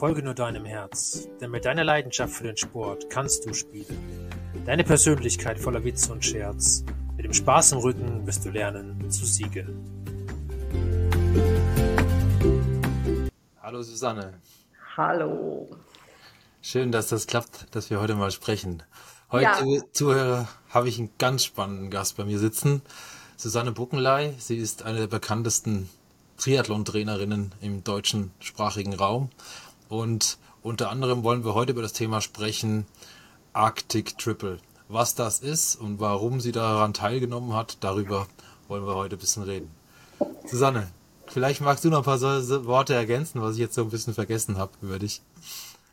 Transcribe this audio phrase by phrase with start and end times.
[0.00, 4.30] Folge nur deinem Herz, denn mit deiner Leidenschaft für den Sport kannst du spielen.
[4.64, 6.86] Deine Persönlichkeit voller Witz und Scherz.
[7.16, 9.84] Mit dem Spaß im Rücken wirst du lernen zu siegen.
[13.60, 14.40] Hallo Susanne.
[14.96, 15.68] Hallo.
[16.62, 18.82] Schön, dass das klappt, dass wir heute mal sprechen.
[19.30, 19.82] Heute, ja.
[19.92, 22.80] Zuhörer, habe ich einen ganz spannenden Gast bei mir sitzen.
[23.36, 24.32] Susanne Buckenlei.
[24.38, 25.90] Sie ist eine der bekanntesten
[26.38, 29.28] Triathlon-Trainerinnen im deutschen sprachigen Raum.
[29.90, 32.86] Und unter anderem wollen wir heute über das Thema sprechen,
[33.52, 34.60] Arctic Triple.
[34.88, 38.28] Was das ist und warum sie daran teilgenommen hat, darüber
[38.68, 39.70] wollen wir heute ein bisschen reden.
[40.46, 40.88] Susanne,
[41.26, 44.58] vielleicht magst du noch ein paar Worte ergänzen, was ich jetzt so ein bisschen vergessen
[44.58, 45.22] habe über dich.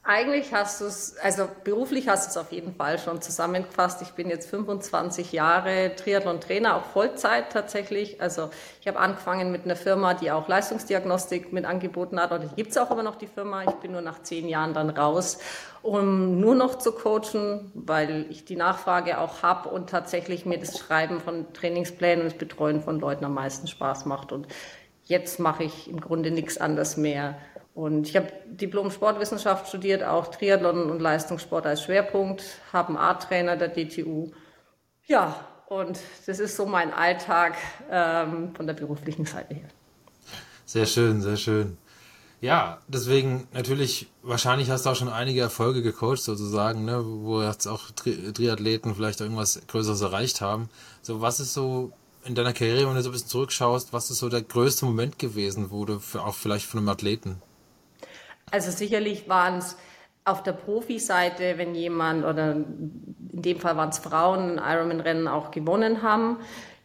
[0.10, 4.02] Eigentlich hast du es, also beruflich hast du es auf jeden Fall schon zusammengefasst.
[4.02, 8.22] Ich bin jetzt 25 Jahre Triathlon-Trainer, auch Vollzeit tatsächlich.
[8.22, 8.50] Also
[8.80, 12.32] ich habe angefangen mit einer Firma, die auch Leistungsdiagnostik mit angeboten hat.
[12.32, 13.64] Oder die gibt es auch immer noch, die Firma.
[13.64, 15.40] Ich bin nur nach zehn Jahren dann raus,
[15.82, 20.80] um nur noch zu coachen, weil ich die Nachfrage auch habe und tatsächlich mir das
[20.80, 24.32] Schreiben von Trainingsplänen und das Betreuen von Leuten am meisten Spaß macht.
[24.32, 24.48] Und
[25.04, 27.38] jetzt mache ich im Grunde nichts anderes mehr
[27.78, 33.56] und ich habe Diplom Sportwissenschaft studiert, auch Triathlon und Leistungssport als Schwerpunkt, habe einen A-Trainer
[33.56, 34.32] der DTU.
[35.06, 37.56] Ja, und das ist so mein Alltag
[37.92, 39.70] ähm, von der beruflichen Seite her.
[40.66, 41.78] Sehr schön, sehr schön.
[42.42, 47.68] Ja, deswegen natürlich, wahrscheinlich hast du auch schon einige Erfolge gecoacht sozusagen, ne, wo jetzt
[47.68, 50.70] auch Tri Triathleten vielleicht irgendwas Größeres erreicht haben.
[51.04, 51.92] So, was ist so
[52.26, 55.20] in deiner Karriere, wenn du so ein bisschen zurückschaust, was ist so der größte Moment
[55.20, 57.40] gewesen, wo du für, auch vielleicht von einem Athleten
[58.52, 59.78] also sicherlich waren es
[60.26, 65.52] auf der Profi-Seite, wenn jemand oder in dem Fall waren es Frauen, ein Ironman-Rennen auch
[65.52, 66.38] gewonnen haben.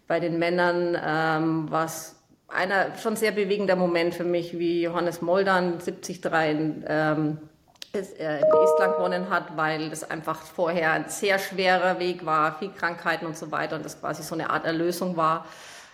[0.07, 2.17] Bei den Männern ähm, war es
[2.49, 7.39] einer schon sehr bewegender Moment für mich, wie Johannes Moldan 73 in, ähm,
[7.93, 13.27] in Estland gewonnen hat, weil das einfach vorher ein sehr schwerer Weg war, viel Krankheiten
[13.27, 15.47] und so weiter und das quasi so eine Art Erlösung war.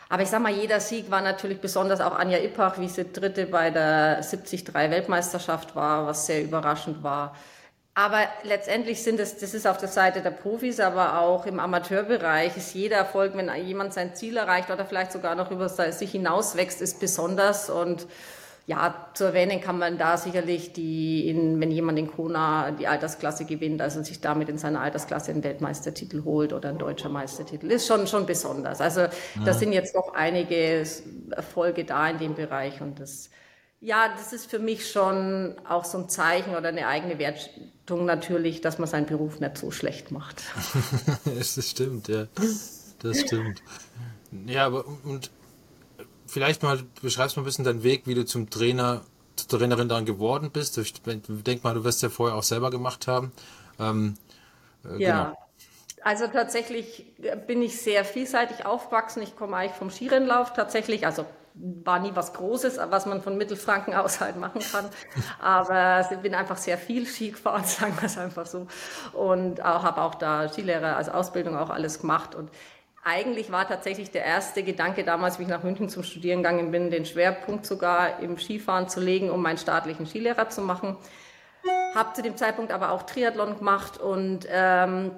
[0.09, 3.47] Aber ich sag mal, jeder Sieg war natürlich besonders auch Anja Ippach, wie sie Dritte
[3.47, 7.35] bei der 73 Weltmeisterschaft war, was sehr überraschend war.
[7.95, 12.57] Aber letztendlich sind es, das ist auf der Seite der Profis, aber auch im Amateurbereich
[12.57, 16.81] ist jeder Erfolg, wenn jemand sein Ziel erreicht oder vielleicht sogar noch über sich hinauswächst,
[16.81, 18.07] ist besonders und
[18.69, 23.47] ja, zu erwähnen kann man da sicherlich die, in, wenn jemand in Kona die Altersklasse
[23.47, 27.87] gewinnt, also sich damit in seiner Altersklasse einen Weltmeistertitel holt oder einen deutscher Meistertitel, ist
[27.87, 28.83] schon, schon besonders.
[28.83, 29.11] Also, ja.
[29.43, 30.85] da sind jetzt noch einige
[31.31, 33.31] Erfolge da in dem Bereich und das,
[33.81, 38.61] ja, das ist für mich schon auch so ein Zeichen oder eine eigene Wertung natürlich,
[38.61, 40.43] dass man seinen Beruf nicht so schlecht macht.
[41.25, 42.27] das stimmt, ja.
[42.99, 43.63] Das stimmt.
[44.47, 45.31] Ja, aber und
[46.29, 49.03] vielleicht mal beschreibst mal ein bisschen deinen Weg, wie du zum Trainer,
[49.37, 50.79] zur Trainerin dann geworden bist.
[50.79, 53.33] Ich denke mal, du wirst ja vorher auch selber gemacht haben.
[53.81, 54.17] Ähm,
[54.85, 55.25] äh, ja.
[55.25, 55.39] Genau.
[56.03, 57.07] Also tatsächlich
[57.47, 59.23] bin ich sehr vielseitig aufgewachsen.
[59.23, 61.27] Ich komme eigentlich vom Skirennlauf tatsächlich, also
[61.61, 64.89] war nie was Großes, was man von Mittelfranken aus halt machen kann.
[65.41, 68.69] Aber ich bin einfach sehr viel Ski gefahren, sagen wir es einfach so.
[69.13, 72.35] Und habe auch da Skilehrer als Ausbildung auch alles gemacht.
[72.35, 72.51] Und
[73.09, 76.91] eigentlich war tatsächlich der erste Gedanke damals, wie ich nach München zum Studieren gegangen bin,
[76.91, 80.97] den Schwerpunkt sogar im Skifahren zu legen, um meinen staatlichen Skilehrer zu machen.
[81.95, 85.13] Habe zu dem Zeitpunkt aber auch Triathlon gemacht und ähm,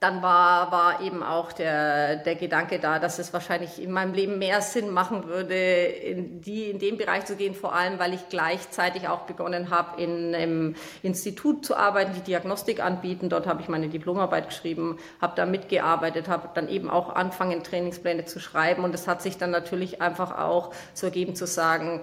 [0.00, 4.38] dann war, war eben auch der, der Gedanke da, dass es wahrscheinlich in meinem Leben
[4.38, 8.28] mehr Sinn machen würde, in, die, in den Bereich zu gehen, vor allem, weil ich
[8.28, 13.28] gleichzeitig auch begonnen habe, in einem Institut zu arbeiten, die Diagnostik anbieten.
[13.28, 18.24] Dort habe ich meine Diplomarbeit geschrieben, habe da mitgearbeitet, habe dann eben auch angefangen, Trainingspläne
[18.24, 18.84] zu schreiben.
[18.84, 22.00] Und es hat sich dann natürlich einfach auch so ergeben zu sagen,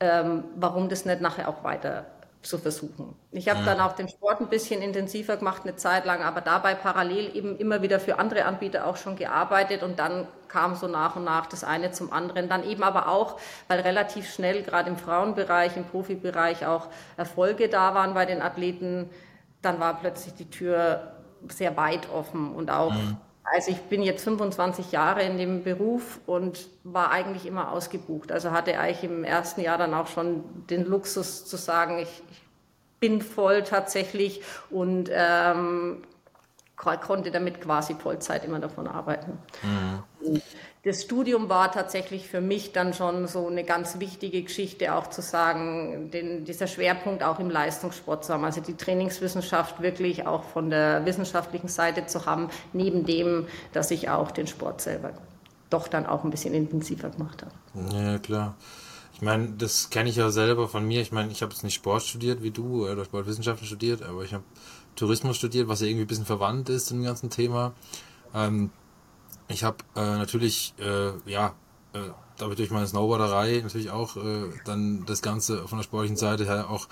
[0.00, 2.06] ähm, warum das nicht nachher auch weiter
[2.44, 3.14] zu versuchen.
[3.32, 6.74] Ich habe dann auch den Sport ein bisschen intensiver gemacht, eine Zeit lang, aber dabei
[6.74, 11.16] parallel eben immer wieder für andere Anbieter auch schon gearbeitet und dann kam so nach
[11.16, 12.48] und nach das eine zum anderen.
[12.48, 17.94] Dann eben aber auch, weil relativ schnell gerade im Frauenbereich, im Profibereich auch Erfolge da
[17.94, 19.10] waren bei den Athleten,
[19.62, 21.14] dann war plötzlich die Tür
[21.48, 23.16] sehr weit offen und auch mhm.
[23.44, 28.32] Also ich bin jetzt 25 Jahre in dem Beruf und war eigentlich immer ausgebucht.
[28.32, 32.42] Also hatte eigentlich im ersten Jahr dann auch schon den Luxus zu sagen, ich, ich
[33.00, 36.02] bin voll tatsächlich und ähm,
[36.76, 39.38] konnte damit quasi Vollzeit immer davon arbeiten.
[39.62, 40.42] Mhm.
[40.84, 45.22] Das Studium war tatsächlich für mich dann schon so eine ganz wichtige Geschichte, auch zu
[45.22, 50.68] sagen, den, dieser Schwerpunkt auch im Leistungssport zu haben, also die Trainingswissenschaft wirklich auch von
[50.68, 55.12] der wissenschaftlichen Seite zu haben, neben dem, dass ich auch den Sport selber
[55.70, 57.96] doch dann auch ein bisschen intensiver gemacht habe.
[57.96, 58.54] Ja, klar.
[59.14, 61.00] Ich meine, das kenne ich ja selber von mir.
[61.00, 64.34] Ich meine, ich habe jetzt nicht Sport studiert wie du oder Sportwissenschaften studiert, aber ich
[64.34, 64.44] habe
[64.96, 67.72] Tourismus studiert, was ja irgendwie ein bisschen verwandt ist im ganzen Thema.
[68.34, 68.70] Ähm,
[69.48, 71.54] ich habe äh, natürlich, äh, ja,
[71.92, 71.98] äh,
[72.38, 76.70] dadurch durch meine Snowboarderei natürlich auch äh, dann das Ganze von der sportlichen Seite her
[76.70, 76.88] auch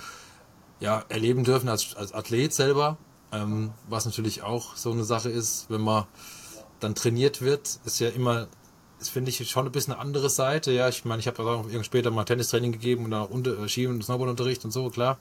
[0.81, 2.99] ja, erleben dürfen als, als Athlet selber.
[3.33, 6.05] Ähm, was natürlich auch so eine Sache ist, wenn man
[6.81, 8.49] dann trainiert wird, ist ja immer,
[8.99, 10.73] das finde ich schon ein bisschen eine andere Seite.
[10.73, 13.69] Ja, ich meine, ich habe auch später mal Tennistraining gegeben und dann auch unter, äh,
[13.69, 15.19] Ski- und Snowboardunterricht und so, klar.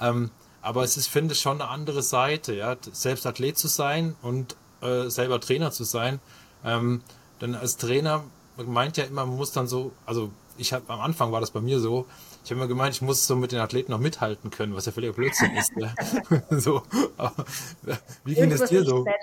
[0.00, 0.30] Ähm,
[0.60, 4.56] aber es ist, finde ich, schon eine andere Seite, ja, selbst Athlet zu sein und
[4.82, 6.20] äh, selber Trainer zu sein.
[6.64, 7.02] Ähm,
[7.40, 8.24] denn als Trainer
[8.56, 11.60] meint ja immer, man muss dann so, also ich habe am Anfang war das bei
[11.60, 12.06] mir so,
[12.44, 14.92] ich habe immer gemeint, ich muss so mit den Athleten noch mithalten können, was ja
[14.92, 15.72] völliger Blödsinn ist.
[15.76, 15.92] Ja.
[16.50, 16.82] so,
[17.16, 17.44] aber,
[18.24, 19.04] wie ging es dir so?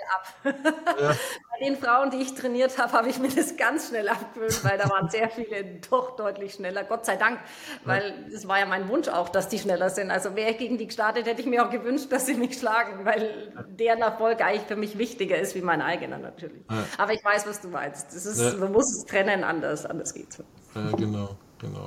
[0.44, 1.14] Ja.
[1.58, 4.78] Bei den Frauen, die ich trainiert habe, habe ich mir das ganz schnell abgewöhnt, weil
[4.78, 6.84] da waren sehr viele doch deutlich schneller.
[6.84, 7.40] Gott sei Dank,
[7.84, 8.48] weil es ja.
[8.48, 10.10] war ja mein Wunsch auch, dass die schneller sind.
[10.10, 13.04] Also wäre ich gegen die gestartet, hätte ich mir auch gewünscht, dass sie mich schlagen,
[13.04, 16.62] weil deren Erfolg eigentlich für mich wichtiger ist wie mein eigener natürlich.
[16.96, 18.14] Aber ich weiß, was du meinst.
[18.14, 20.38] Das ist, Man muss es trennen, anders, anders geht's.
[20.74, 21.86] Ja, genau, genau.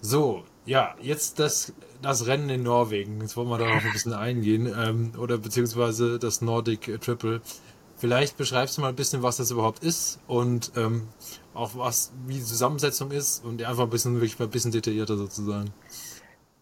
[0.00, 1.72] So, ja, jetzt das,
[2.02, 3.20] das Rennen in Norwegen.
[3.20, 4.72] Jetzt wollen wir da noch ein bisschen eingehen.
[4.76, 7.40] Ähm, oder beziehungsweise das Nordic Triple.
[7.96, 11.08] Vielleicht beschreibst du mal ein bisschen, was das überhaupt ist und ähm,
[11.54, 15.16] auch was, wie die Zusammensetzung ist und einfach ein bisschen, wirklich mal ein bisschen detaillierter
[15.16, 15.72] sozusagen.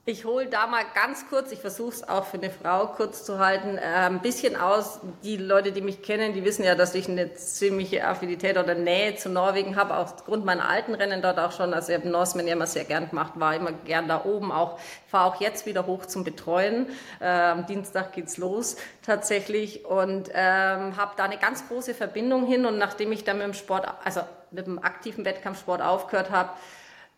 [0.06, 3.38] Ich hole da mal ganz kurz, ich versuche es auch für eine Frau kurz zu
[3.38, 5.00] halten, äh, ein bisschen aus.
[5.22, 9.16] Die Leute, die mich kennen, die wissen ja, dass ich eine ziemliche Affinität oder Nähe
[9.16, 11.72] zu Norwegen habe, aufgrund meiner alten Rennen dort auch schon.
[11.72, 14.78] Also ich habe Norseman ja immer sehr gern gemacht, war immer gern da oben, auch
[15.06, 16.88] fahre auch jetzt wieder hoch zum Betreuen.
[17.20, 22.66] Äh, am Dienstag geht's los tatsächlich und ähm, habe da eine ganz große Verbindung hin.
[22.66, 26.50] Und nachdem ich dann mit dem Sport, also mit dem aktiven Wettkampfsport aufgehört habe,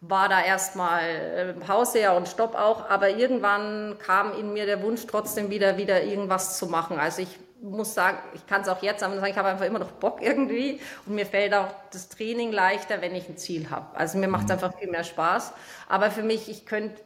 [0.08, 4.82] war da erstmal äh, Pause ja und Stopp auch, aber irgendwann kam in mir der
[4.82, 6.98] Wunsch trotzdem wieder, wieder irgendwas zu machen.
[6.98, 9.92] Also ich muss sagen, ich kann es auch jetzt sagen, ich habe einfach immer noch
[9.92, 13.96] Bock irgendwie und mir fällt auch das Training leichter, wenn ich ein Ziel habe.
[13.96, 14.52] Also mir macht es mhm.
[14.52, 15.52] einfach viel mehr Spaß.
[15.88, 17.02] Aber für mich, ich könnte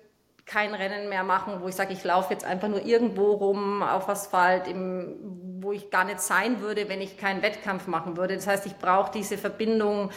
[0.47, 4.09] kein Rennen mehr machen, wo ich sage, ich laufe jetzt einfach nur irgendwo rum auf
[4.09, 8.35] Asphalt, im, wo ich gar nicht sein würde, wenn ich keinen Wettkampf machen würde.
[8.35, 10.11] Das heißt, ich brauche diese Verbindung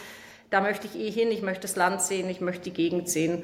[0.54, 3.42] da möchte ich eh hin, ich möchte das Land sehen, ich möchte die Gegend sehen.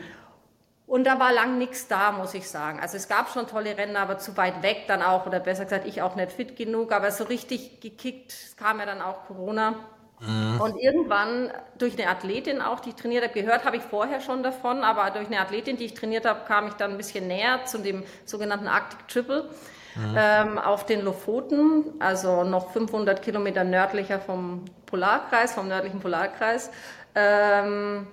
[0.86, 2.78] Und da war lang nichts da, muss ich sagen.
[2.78, 5.88] Also es gab schon tolle Rennen, aber zu weit weg dann auch, oder besser gesagt,
[5.88, 9.74] ich auch nicht fit genug, aber so richtig gekickt kam ja dann auch Corona.
[10.20, 10.60] Mhm.
[10.60, 14.44] Und irgendwann durch eine Athletin auch, die ich trainiert habe, gehört habe ich vorher schon
[14.44, 17.64] davon, aber durch eine Athletin, die ich trainiert habe, kam ich dann ein bisschen näher
[17.64, 19.48] zu dem sogenannten Arctic Triple
[19.96, 20.14] mhm.
[20.16, 26.70] ähm, auf den Lofoten, also noch 500 Kilometer nördlicher vom Polarkreis, vom nördlichen Polarkreis.
[27.14, 28.06] Ähm,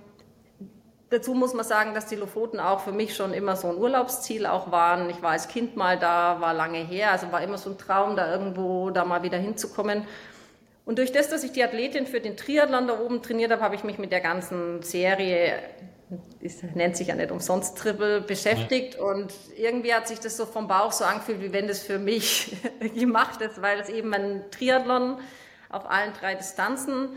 [1.10, 4.46] dazu muss man sagen, dass die Lofoten auch für mich schon immer so ein Urlaubsziel
[4.46, 5.10] auch waren.
[5.10, 8.16] Ich war als Kind mal da, war lange her, also war immer so ein Traum,
[8.16, 10.06] da irgendwo da mal wieder hinzukommen.
[10.86, 13.76] Und durch das, dass ich die Athletin für den Triathlon da oben trainiert habe, habe
[13.76, 15.60] ich mich mit der ganzen Serie,
[16.42, 18.96] es nennt sich ja nicht umsonst Triple, beschäftigt.
[18.96, 19.04] Ja.
[19.04, 22.56] Und irgendwie hat sich das so vom Bauch so angefühlt, wie wenn das für mich
[22.96, 25.18] gemacht ist, weil es eben ein Triathlon
[25.70, 27.10] auf allen drei Distanzen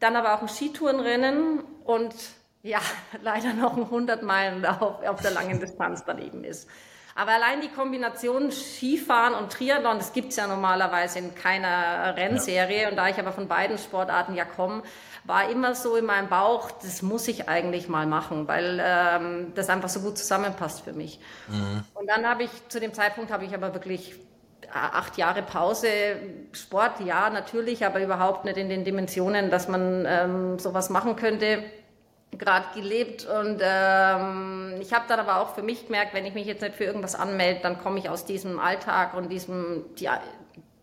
[0.00, 2.14] dann aber auch ein Skitourenrennen und
[2.62, 2.80] ja,
[3.22, 6.68] leider noch ein 100 Meilen auf, auf der langen Distanz daneben ist.
[7.14, 12.88] Aber allein die Kombination Skifahren und Triathlon, das gibt's ja normalerweise in keiner Rennserie.
[12.88, 14.82] Und da ich aber von beiden Sportarten ja komme,
[15.24, 19.68] war immer so in meinem Bauch, das muss ich eigentlich mal machen, weil ähm, das
[19.68, 21.20] einfach so gut zusammenpasst für mich.
[21.48, 21.84] Mhm.
[21.94, 24.14] Und dann habe ich, zu dem Zeitpunkt habe ich aber wirklich
[24.72, 25.88] acht Jahre Pause,
[26.52, 31.62] Sport, ja, natürlich, aber überhaupt nicht in den Dimensionen, dass man ähm, sowas machen könnte,
[32.36, 33.26] gerade gelebt.
[33.26, 36.76] Und ähm, ich habe dann aber auch für mich gemerkt, wenn ich mich jetzt nicht
[36.76, 40.08] für irgendwas anmelde, dann komme ich aus diesem Alltag und diesem, die,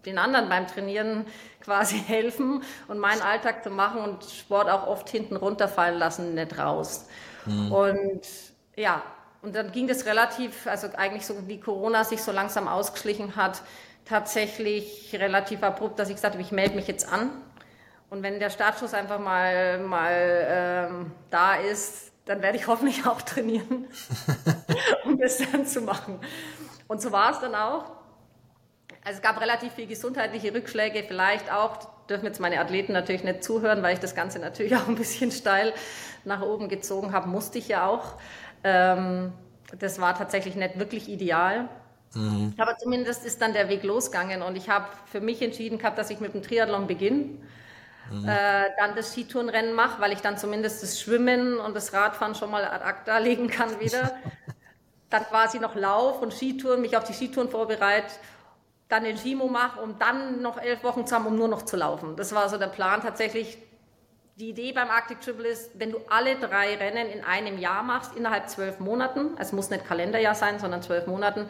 [0.05, 1.25] den anderen beim Trainieren
[1.61, 6.57] quasi helfen und meinen Alltag zu machen und Sport auch oft hinten runterfallen lassen, nicht
[6.57, 7.07] raus.
[7.45, 7.71] Mhm.
[7.71, 8.21] Und
[8.75, 9.01] ja,
[9.47, 13.61] und dann ging das relativ, also eigentlich so wie Corona sich so langsam ausgeschlichen hat,
[14.03, 17.29] tatsächlich relativ abrupt, dass ich gesagt habe, ich melde mich jetzt an.
[18.09, 23.21] Und wenn der Startschuss einfach mal, mal ähm, da ist, dann werde ich hoffentlich auch
[23.21, 23.87] trainieren,
[25.05, 26.19] um das dann zu machen.
[26.89, 27.85] Und so war es dann auch.
[29.05, 31.77] Also es gab relativ viel gesundheitliche Rückschläge, vielleicht auch,
[32.09, 35.31] dürfen jetzt meine Athleten natürlich nicht zuhören, weil ich das Ganze natürlich auch ein bisschen
[35.31, 35.73] steil
[36.25, 38.15] nach oben gezogen habe, musste ich ja auch.
[38.63, 39.33] Ähm,
[39.79, 41.69] das war tatsächlich nicht wirklich ideal.
[42.13, 42.53] Mhm.
[42.57, 46.09] Aber zumindest ist dann der Weg losgegangen und ich habe für mich entschieden gehabt, dass
[46.09, 47.25] ich mit dem Triathlon beginne.
[48.11, 48.27] mhm.
[48.27, 52.49] äh, dann das Skitourenrennen mache, weil ich dann zumindest das Schwimmen und das Radfahren schon
[52.49, 54.11] mal ad acta legen kann wieder.
[55.09, 58.13] dann quasi noch Lauf und Skitouren, mich auf die Skitouren vorbereite,
[58.89, 61.75] dann den Skimo mache, um dann noch elf Wochen zu haben, um nur noch zu
[61.75, 62.15] laufen.
[62.15, 63.57] Das war so der Plan tatsächlich.
[64.39, 68.15] Die Idee beim Arctic Triple ist, wenn du alle drei Rennen in einem Jahr machst,
[68.15, 71.47] innerhalb zwölf Monaten, es muss nicht Kalenderjahr sein, sondern zwölf Monaten,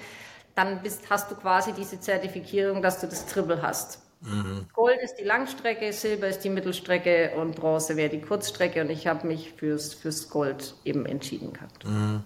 [0.56, 4.02] dann bist, hast du quasi diese Zertifizierung, dass du das Triple hast.
[4.22, 4.68] Mhm.
[4.74, 9.06] Gold ist die Langstrecke, Silber ist die Mittelstrecke und Bronze wäre die Kurzstrecke und ich
[9.06, 11.84] habe mich fürs, fürs Gold eben entschieden gehabt.
[11.84, 12.24] Mhm.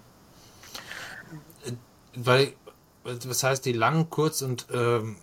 [2.14, 2.52] Weil,
[3.02, 5.16] was heißt die Lang-, Kurz- und ähm,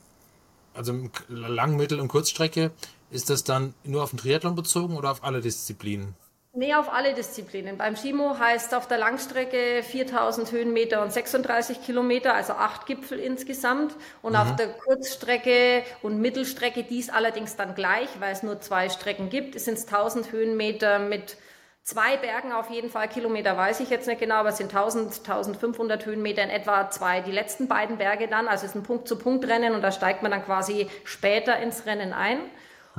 [0.73, 0.93] also
[1.29, 2.71] Lang-, Mittel- und Kurzstrecke,
[3.11, 6.15] ist das dann nur auf den Triathlon bezogen oder auf alle Disziplinen?
[6.51, 7.77] Nee, auf alle Disziplinen.
[7.77, 13.93] Beim Skimo heißt auf der Langstrecke 4000 Höhenmeter und 36 Kilometer, also acht Gipfel insgesamt.
[14.23, 14.39] Und mhm.
[14.39, 19.59] auf der Kurzstrecke und Mittelstrecke, dies allerdings dann gleich, weil es nur zwei Strecken gibt,
[19.59, 21.37] sind es 1000 Höhenmeter mit
[21.83, 23.07] zwei Bergen auf jeden Fall.
[23.07, 27.21] Kilometer weiß ich jetzt nicht genau, aber es sind 1000, 1500 Höhenmeter in etwa zwei.
[27.21, 30.43] Die letzten beiden Berge dann, also es ist ein Punkt-zu-Punkt-Rennen und da steigt man dann
[30.43, 32.39] quasi später ins Rennen ein.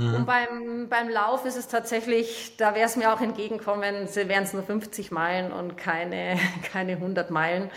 [0.01, 0.15] Mhm.
[0.15, 4.53] Und beim, beim Lauf ist es tatsächlich, da wäre es mir auch entgegenkommen, wären es
[4.53, 6.39] nur 50 Meilen und keine,
[6.73, 7.71] keine 100 Meilen,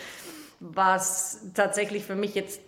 [0.59, 2.61] was tatsächlich für mich jetzt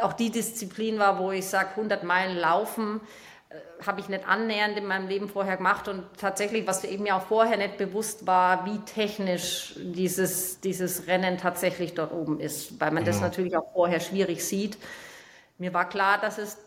[0.00, 3.00] auch die Disziplin war, wo ich sage, 100 Meilen laufen,
[3.48, 3.54] äh,
[3.86, 7.26] habe ich nicht annähernd in meinem Leben vorher gemacht und tatsächlich, was eben ja auch
[7.26, 13.04] vorher nicht bewusst war, wie technisch dieses, dieses Rennen tatsächlich dort oben ist, weil man
[13.04, 13.12] ja.
[13.12, 14.76] das natürlich auch vorher schwierig sieht.
[15.58, 16.58] Mir war klar, dass es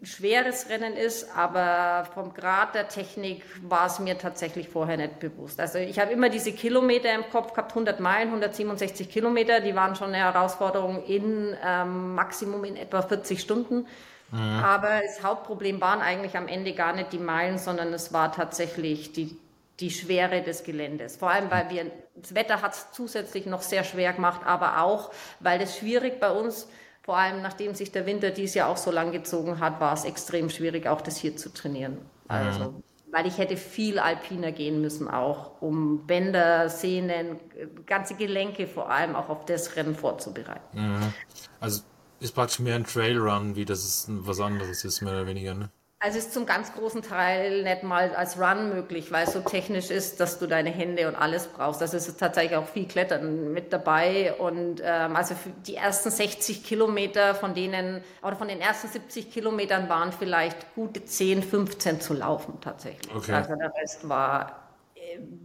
[0.00, 5.18] ein schweres Rennen ist, aber vom Grad der Technik war es mir tatsächlich vorher nicht
[5.18, 5.58] bewusst.
[5.58, 9.96] Also ich habe immer diese Kilometer im Kopf gehabt, 100 Meilen, 167 Kilometer, die waren
[9.96, 13.86] schon eine Herausforderung in ähm, Maximum in etwa 40 Stunden.
[14.30, 14.38] Mhm.
[14.62, 19.12] Aber das Hauptproblem waren eigentlich am Ende gar nicht die Meilen, sondern es war tatsächlich
[19.12, 19.36] die,
[19.80, 21.16] die Schwere des Geländes.
[21.16, 25.10] Vor allem, weil wir, das Wetter hat es zusätzlich noch sehr schwer gemacht, aber auch,
[25.40, 26.68] weil es schwierig bei uns
[27.08, 30.04] vor allem nachdem sich der Winter dies Jahr auch so lang gezogen hat, war es
[30.04, 31.96] extrem schwierig, auch das hier zu trainieren.
[32.28, 32.82] Also, mhm.
[33.10, 37.40] weil ich hätte viel alpiner gehen müssen auch, um Bänder, Sehnen,
[37.86, 40.60] ganze Gelenke vor allem auch auf das Rennen vorzubereiten.
[40.74, 41.14] Mhm.
[41.60, 41.80] Also
[42.20, 45.70] ist praktisch mehr ein Trailrun, wie das ist was anderes ist, mehr oder weniger, ne?
[46.00, 49.90] Also ist zum ganz großen Teil nicht mal als Run möglich, weil es so technisch
[49.90, 51.82] ist, dass du deine Hände und alles brauchst.
[51.82, 54.32] Also es ist tatsächlich auch viel Klettern mit dabei.
[54.34, 59.32] Und ähm, also für die ersten 60 Kilometer von denen, oder von den ersten 70
[59.32, 63.12] Kilometern waren vielleicht gute 10, 15 zu laufen tatsächlich.
[63.12, 63.32] Okay.
[63.32, 64.67] Also der Rest war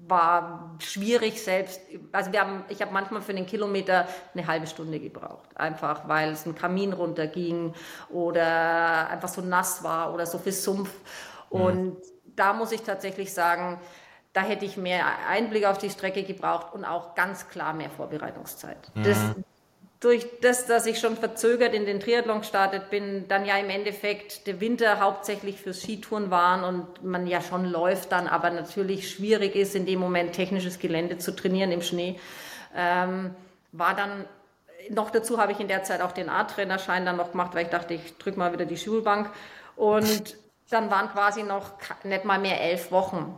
[0.07, 1.81] war schwierig selbst.
[2.11, 6.31] Also wir haben, ich habe manchmal für den Kilometer eine halbe Stunde gebraucht, einfach weil
[6.31, 7.73] es ein Kamin runterging
[8.09, 10.93] oder einfach so nass war oder so viel Sumpf.
[11.51, 11.61] Mhm.
[11.61, 11.97] Und mhm.
[12.35, 13.79] da muss ich tatsächlich sagen,
[14.33, 18.91] da hätte ich mehr Einblick auf die Strecke gebraucht und auch ganz klar mehr Vorbereitungszeit.
[18.95, 19.03] Mhm.
[19.03, 19.17] Das,
[20.03, 24.47] durch das, dass ich schon verzögert in den Triathlon gestartet bin, dann ja im Endeffekt
[24.47, 29.55] der Winter hauptsächlich fürs Skitouren waren und man ja schon läuft dann, aber natürlich schwierig
[29.55, 32.19] ist, in dem Moment technisches Gelände zu trainieren im Schnee,
[32.75, 33.33] ähm,
[33.71, 34.25] war dann
[34.89, 37.69] noch dazu habe ich in der Zeit auch den A-Trainerschein dann noch gemacht, weil ich
[37.69, 39.29] dachte, ich drücke mal wieder die Schulbank.
[39.77, 40.35] Und
[40.69, 41.71] dann waren quasi noch
[42.03, 43.37] nicht mal mehr elf Wochen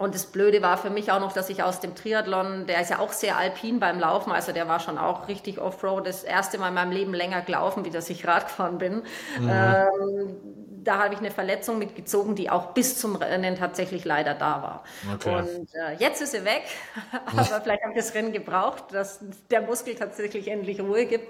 [0.00, 2.88] und das Blöde war für mich auch noch, dass ich aus dem Triathlon, der ist
[2.88, 6.56] ja auch sehr alpin beim Laufen, also der war schon auch richtig Offroad, das erste
[6.56, 9.02] Mal in meinem Leben länger gelaufen, wie dass ich Rad gefahren bin.
[9.38, 9.50] Mhm.
[9.52, 10.36] Ähm,
[10.82, 14.84] da habe ich eine Verletzung mitgezogen, die auch bis zum Rennen tatsächlich leider da war.
[15.16, 15.36] Okay.
[15.36, 16.62] Und äh, jetzt ist sie weg,
[17.26, 21.28] aber vielleicht habe ich das Rennen gebraucht, dass der Muskel tatsächlich endlich Ruhe gibt.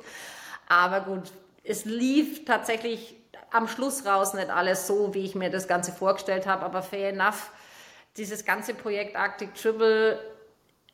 [0.69, 1.33] Aber gut,
[1.65, 3.17] es lief tatsächlich
[3.51, 7.09] am Schluss raus nicht alles so, wie ich mir das Ganze vorgestellt habe, aber fair
[7.09, 7.51] enough
[8.17, 10.19] dieses ganze Projekt Arctic Triple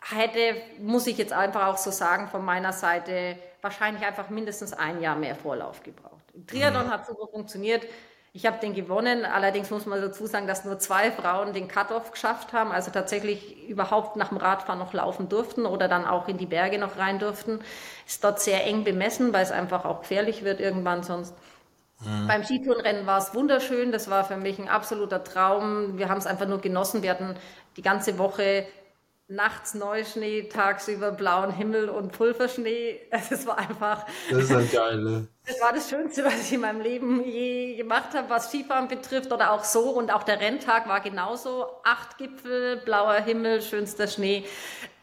[0.02, 5.00] hätte, muss ich jetzt einfach auch so sagen, von meiner Seite wahrscheinlich einfach mindestens ein
[5.00, 6.24] Jahr mehr Vorlauf gebraucht.
[6.34, 6.90] Im Triathlon mhm.
[6.90, 7.84] hat super funktioniert.
[8.32, 9.24] Ich habe den gewonnen.
[9.24, 13.66] Allerdings muss man dazu sagen, dass nur zwei Frauen den Cut-off geschafft haben, also tatsächlich
[13.66, 17.18] überhaupt nach dem Radfahren noch laufen durften oder dann auch in die Berge noch rein
[17.18, 17.60] durften.
[18.06, 21.34] Ist dort sehr eng bemessen, weil es einfach auch gefährlich wird irgendwann sonst.
[22.04, 22.26] Mhm.
[22.26, 23.92] Beim Skitourenrennen war es wunderschön.
[23.92, 25.98] Das war für mich ein absoluter Traum.
[25.98, 27.02] Wir haben es einfach nur genossen.
[27.02, 27.36] Wir hatten
[27.76, 28.66] die ganze Woche
[29.28, 33.00] nachts Neuschnee, tagsüber blauen Himmel und Pulverschnee.
[33.10, 34.06] Es war einfach.
[34.30, 35.28] Das ist halt geil, ne?
[35.46, 39.32] Das war das Schönste, was ich in meinem Leben je gemacht habe, was Skifahren betrifft
[39.32, 39.90] oder auch so.
[39.90, 41.66] Und auch der Renntag war genauso.
[41.84, 44.44] Acht Gipfel, blauer Himmel, schönster Schnee.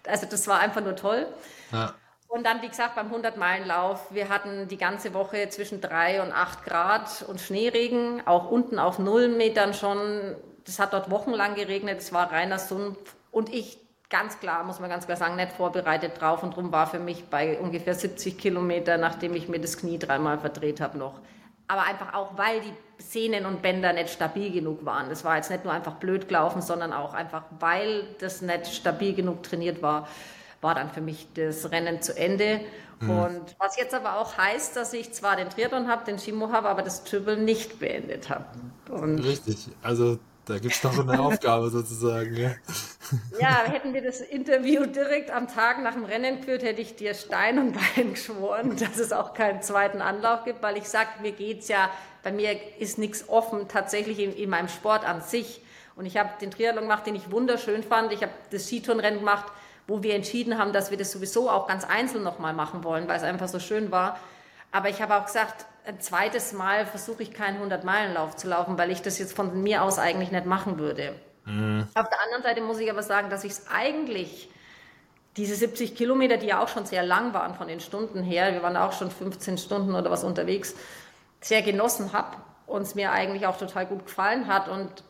[0.05, 1.27] Also das war einfach nur toll.
[1.71, 1.93] Ja.
[2.34, 6.66] Und dann, wie gesagt, beim 100-Meilen-Lauf, wir hatten die ganze Woche zwischen drei und acht
[6.66, 10.36] Grad und Schneeregen, auch unten auf Nullenmetern schon.
[10.66, 12.98] das hat dort wochenlang geregnet, es war reiner Sumpf
[13.30, 13.78] und ich
[14.10, 17.24] ganz klar, muss man ganz klar sagen, nicht vorbereitet drauf und darum war für mich
[17.25, 21.20] bei ungefähr 70 Kilometer, nachdem ich mir das Knie dreimal verdreht habe, noch.
[21.68, 25.10] Aber einfach auch, weil die Sehnen und Bänder nicht stabil genug waren.
[25.10, 29.13] Das war jetzt nicht nur einfach blöd gelaufen, sondern auch einfach, weil das nicht stabil
[29.13, 30.08] genug trainiert war,
[30.63, 32.62] war dann für mich das Rennen zu Ende.
[33.00, 33.10] Mhm.
[33.10, 36.70] Und was jetzt aber auch heißt, dass ich zwar den Triathlon habe, den Chimo habe,
[36.70, 38.46] aber das Triple nicht beendet habe.
[39.24, 42.36] Richtig, also da gibt es noch eine Aufgabe sozusagen.
[42.36, 42.51] Ja.
[43.39, 47.13] ja, hätten wir das Interview direkt am Tag nach dem Rennen geführt, hätte ich dir
[47.13, 51.32] Stein und Bein geschworen, dass es auch keinen zweiten Anlauf gibt, weil ich sage, mir
[51.32, 51.89] geht es ja,
[52.24, 55.62] bei mir ist nichts offen tatsächlich in, in meinem Sport an sich.
[55.96, 58.12] Und ich habe den Triathlon gemacht, den ich wunderschön fand.
[58.12, 59.46] Ich habe das Skitourenrennen gemacht,
[59.88, 63.18] wo wir entschieden haben, dass wir das sowieso auch ganz einzeln nochmal machen wollen, weil
[63.18, 64.20] es einfach so schön war.
[64.72, 68.92] Aber ich habe auch gesagt, ein zweites Mal versuche ich keinen 100-Meilen-Lauf zu laufen, weil
[68.92, 71.13] ich das jetzt von mir aus eigentlich nicht machen würde.
[71.46, 71.88] Mhm.
[71.94, 74.50] Auf der anderen Seite muss ich aber sagen, dass ich es eigentlich,
[75.36, 78.63] diese 70 Kilometer, die ja auch schon sehr lang waren von den Stunden her, wir
[78.63, 80.75] waren auch schon 15 Stunden oder was unterwegs,
[81.42, 85.04] sehr genossen habe und es mir eigentlich auch total gut gefallen hat und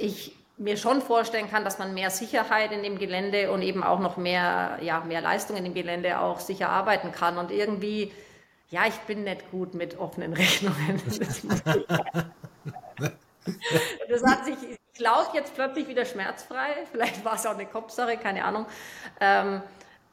[0.00, 4.00] ich mir schon vorstellen kann, dass man mehr Sicherheit in dem Gelände und eben auch
[4.00, 7.38] noch mehr, ja, mehr Leistung in dem Gelände auch sicher arbeiten kann.
[7.38, 8.12] Und irgendwie,
[8.68, 11.00] ja, ich bin nicht gut mit offenen Rechnungen.
[14.08, 14.56] Das, hat sich,
[14.92, 16.84] ich laufe jetzt plötzlich wieder schmerzfrei.
[16.90, 18.66] Vielleicht war es auch eine Kopfsache, keine Ahnung.
[19.20, 19.62] Ähm,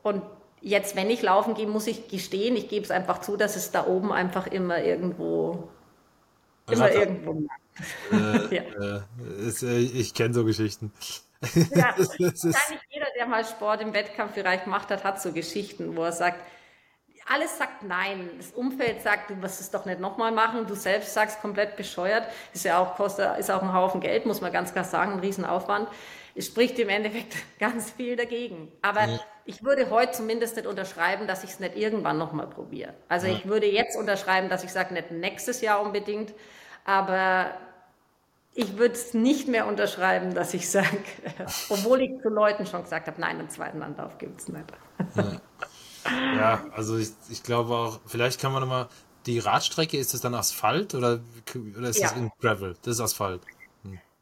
[0.03, 0.21] und
[0.61, 3.71] jetzt, wenn ich laufen gehe, muss ich gestehen, ich gebe es einfach zu, dass es
[3.71, 5.69] da oben einfach immer irgendwo,
[6.69, 7.47] immer irgendwo
[8.11, 8.61] äh, ja.
[8.61, 10.91] äh, ist, äh, ich kenne so Geschichten.
[11.75, 16.11] Ja, wahrscheinlich jeder, der mal Sport im Wettkampfbereich gemacht hat, hat so Geschichten, wo er
[16.11, 16.39] sagt,
[17.27, 18.29] alles sagt nein.
[18.37, 20.67] Das Umfeld sagt, du wirst es doch nicht nochmal machen.
[20.67, 22.27] Du selbst sagst komplett bescheuert.
[22.53, 25.19] Ist ja auch, kostet, ist auch ein Haufen Geld, muss man ganz klar sagen, ein
[25.19, 25.89] Riesenaufwand.
[26.35, 28.71] Es spricht im Endeffekt ganz viel dagegen.
[28.81, 29.19] Aber ja.
[29.45, 32.93] ich würde heute zumindest nicht unterschreiben, dass ich es nicht irgendwann nochmal probiere.
[33.09, 33.33] Also ja.
[33.33, 36.33] ich würde jetzt unterschreiben, dass ich sage, nicht nächstes Jahr unbedingt,
[36.83, 37.57] aber
[38.55, 41.03] ich würde es nicht mehr unterschreiben, dass ich sage,
[41.69, 44.65] obwohl ich zu Leuten schon gesagt habe, nein, einen zweiten Anlauf gibt es nicht.
[46.37, 46.63] Ja.
[46.71, 48.87] also ich, ich glaube auch, vielleicht kann man nochmal,
[49.25, 51.19] die Radstrecke, ist das dann Asphalt oder,
[51.77, 52.09] oder ist ja.
[52.09, 52.75] das in Gravel?
[52.83, 53.41] Das ist Asphalt.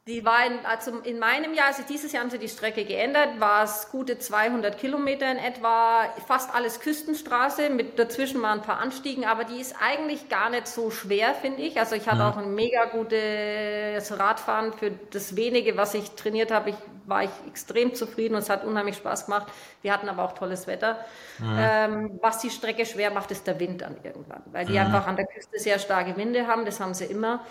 [0.06, 3.40] Die war in, also in meinem Jahr, also dieses Jahr haben sie die Strecke geändert,
[3.40, 8.80] war es gute 200 Kilometer in etwa, fast alles Küstenstraße, mit dazwischen mal ein paar
[8.80, 11.80] Anstiegen, aber die ist eigentlich gar nicht so schwer, finde ich.
[11.80, 12.30] Also ich hatte ja.
[12.30, 16.72] auch ein mega gutes Radfahren für das wenige, was ich trainiert habe.
[16.72, 19.48] Ich war ich extrem zufrieden und es hat unheimlich Spaß gemacht.
[19.82, 21.00] Wir hatten aber auch tolles Wetter.
[21.40, 21.86] Ja.
[21.86, 25.16] Ähm, was die Strecke schwer macht, ist der Wind dann irgendwann, weil die einfach an
[25.16, 26.66] der Küste sehr starke Winde haben.
[26.66, 27.46] Das haben sie immer.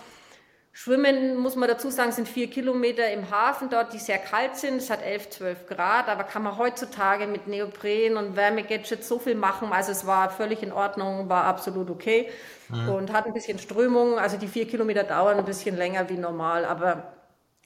[0.75, 4.77] Schwimmen, muss man dazu sagen, sind vier Kilometer im Hafen dort, die sehr kalt sind.
[4.77, 9.35] Es hat 11, 12 Grad, aber kann man heutzutage mit Neopren und Wärmegadgets so viel
[9.35, 9.71] machen.
[9.71, 12.27] Also es war völlig in Ordnung, war absolut okay
[12.69, 12.89] mhm.
[12.89, 14.17] und hat ein bisschen Strömung.
[14.17, 17.13] Also die vier Kilometer dauern ein bisschen länger wie normal, aber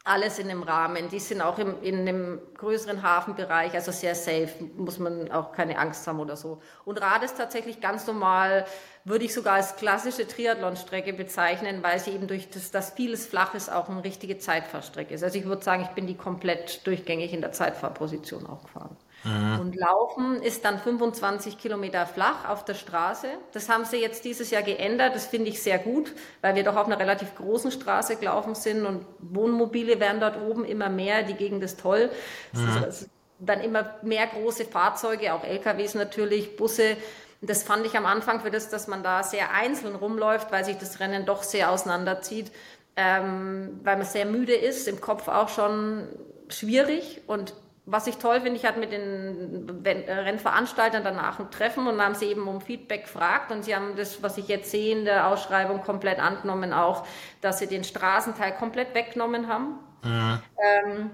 [0.07, 1.09] alles in dem Rahmen.
[1.09, 5.77] Die sind auch im, in einem größeren Hafenbereich, also sehr safe, muss man auch keine
[5.77, 6.61] Angst haben oder so.
[6.85, 8.65] Und Rad ist tatsächlich ganz normal,
[9.03, 13.53] würde ich sogar als klassische Triathlon-Strecke bezeichnen, weil sie eben durch das, dass vieles flach
[13.53, 15.23] ist, auch eine richtige Zeitfahrstrecke ist.
[15.23, 18.97] Also ich würde sagen, ich bin die komplett durchgängig in der Zeitfahrposition auch gefahren.
[19.23, 19.59] Mhm.
[19.59, 23.27] Und Laufen ist dann 25 Kilometer flach auf der Straße.
[23.51, 25.15] Das haben sie jetzt dieses Jahr geändert.
[25.15, 28.85] Das finde ich sehr gut, weil wir doch auf einer relativ großen Straße gelaufen sind
[28.85, 31.23] und Wohnmobile werden dort oben immer mehr.
[31.23, 32.09] Die Gegend ist toll.
[32.53, 32.83] Mhm.
[32.87, 36.97] Ist, dann immer mehr große Fahrzeuge, auch LKWs natürlich, Busse.
[37.41, 40.77] Das fand ich am Anfang für das, dass man da sehr einzeln rumläuft, weil sich
[40.77, 42.51] das Rennen doch sehr auseinanderzieht,
[42.95, 46.07] ähm, weil man sehr müde ist, im Kopf auch schon
[46.49, 47.53] schwierig und
[47.89, 52.15] was ich toll finde, ich hatte mit den äh, Rennveranstaltern danach ein Treffen und haben
[52.15, 55.27] sie eben um Feedback gefragt und sie haben das, was ich jetzt sehe in der
[55.27, 57.07] Ausschreibung, komplett angenommen auch,
[57.39, 59.79] dass sie den Straßenteil komplett weggenommen haben.
[60.03, 60.39] Mhm.
[60.61, 61.11] Ähm,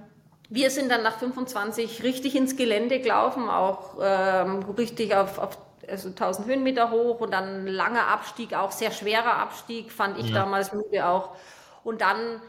[0.49, 5.57] wir sind dann nach 25 richtig ins Gelände gelaufen, auch ähm, richtig auf, auf
[5.87, 10.35] also 1000 Höhenmeter hoch und dann langer Abstieg, auch sehr schwerer Abstieg, fand ich ja.
[10.35, 11.35] damals müde auch.
[11.83, 12.41] Und dann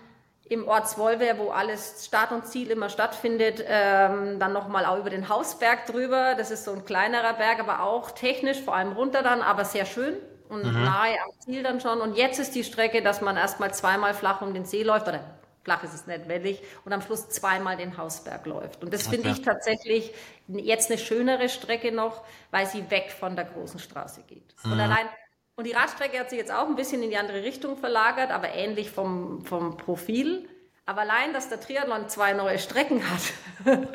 [0.55, 5.11] im Ort Zwolver, wo alles Start und Ziel immer stattfindet, ähm, dann nochmal auch über
[5.11, 6.35] den Hausberg drüber.
[6.37, 9.85] Das ist so ein kleinerer Berg, aber auch technisch, vor allem runter dann, aber sehr
[9.85, 10.17] schön
[10.49, 10.85] und mhm.
[10.85, 12.01] nahe am Ziel dann schon.
[12.01, 15.21] Und jetzt ist die Strecke, dass man erstmal zweimal flach um den See läuft, oder
[15.65, 18.85] flach ist es nicht, wellig, und am Schluss zweimal den Hausberg läuft.
[18.85, 19.17] Und das okay.
[19.17, 20.15] finde ich tatsächlich
[20.49, 24.55] jetzt eine schönere Strecke noch, weil sie weg von der großen Straße geht.
[24.63, 24.73] Mhm.
[24.73, 25.09] Und allein
[25.57, 28.55] und die Radstrecke hat sich jetzt auch ein bisschen in die andere Richtung verlagert, aber
[28.55, 30.49] ähnlich vom, vom Profil.
[30.87, 33.23] Aber allein, dass der Triathlon zwei neue Strecken hat,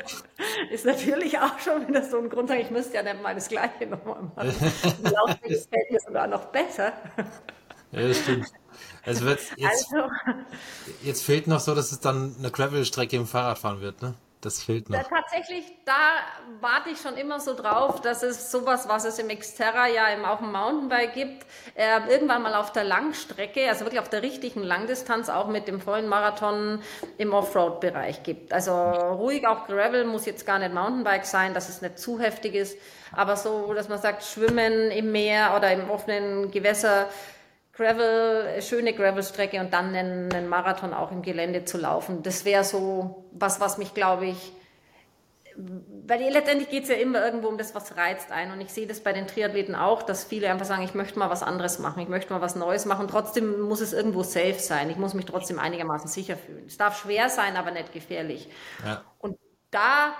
[0.70, 2.50] ist natürlich auch schon wieder so ein Grund.
[2.50, 4.72] Ich müsste ja nicht mal das Gleiche nochmal machen.
[5.02, 6.92] Laufweg fällt mir sogar noch besser.
[7.92, 8.46] Ja, das stimmt.
[9.04, 10.10] Also jetzt, also,
[11.02, 14.14] jetzt fehlt noch so, dass es dann eine Gravel-Strecke im Fahrradfahren wird, ne?
[14.40, 14.96] Das fehlt noch.
[14.96, 16.14] Ja, tatsächlich, da
[16.60, 20.24] warte ich schon immer so drauf, dass es sowas, was es im Xterra ja im,
[20.24, 24.62] auch im Mountainbike gibt, äh, irgendwann mal auf der Langstrecke, also wirklich auf der richtigen
[24.62, 26.80] Langdistanz, auch mit dem vollen Marathon
[27.18, 28.54] im Offroad-Bereich gibt.
[28.54, 32.54] Also ruhig, auch Gravel muss jetzt gar nicht Mountainbike sein, dass es nicht zu heftig
[32.54, 32.78] ist,
[33.12, 37.08] aber so, dass man sagt, Schwimmen im Meer oder im offenen Gewässer,
[37.72, 42.22] Gravel, schöne Gravelstrecke und dann einen, einen, Marathon auch im Gelände zu laufen.
[42.22, 44.52] Das wäre so was, was mich, glaube ich,
[45.56, 48.52] weil letztendlich geht es ja immer irgendwo um das, was reizt ein.
[48.52, 51.30] Und ich sehe das bei den Triathleten auch, dass viele einfach sagen, ich möchte mal
[51.30, 53.08] was anderes machen, ich möchte mal was Neues machen.
[53.08, 54.90] Trotzdem muss es irgendwo safe sein.
[54.90, 56.64] Ich muss mich trotzdem einigermaßen sicher fühlen.
[56.66, 58.48] Es darf schwer sein, aber nicht gefährlich.
[58.84, 59.04] Ja.
[59.18, 59.38] Und
[59.70, 60.12] da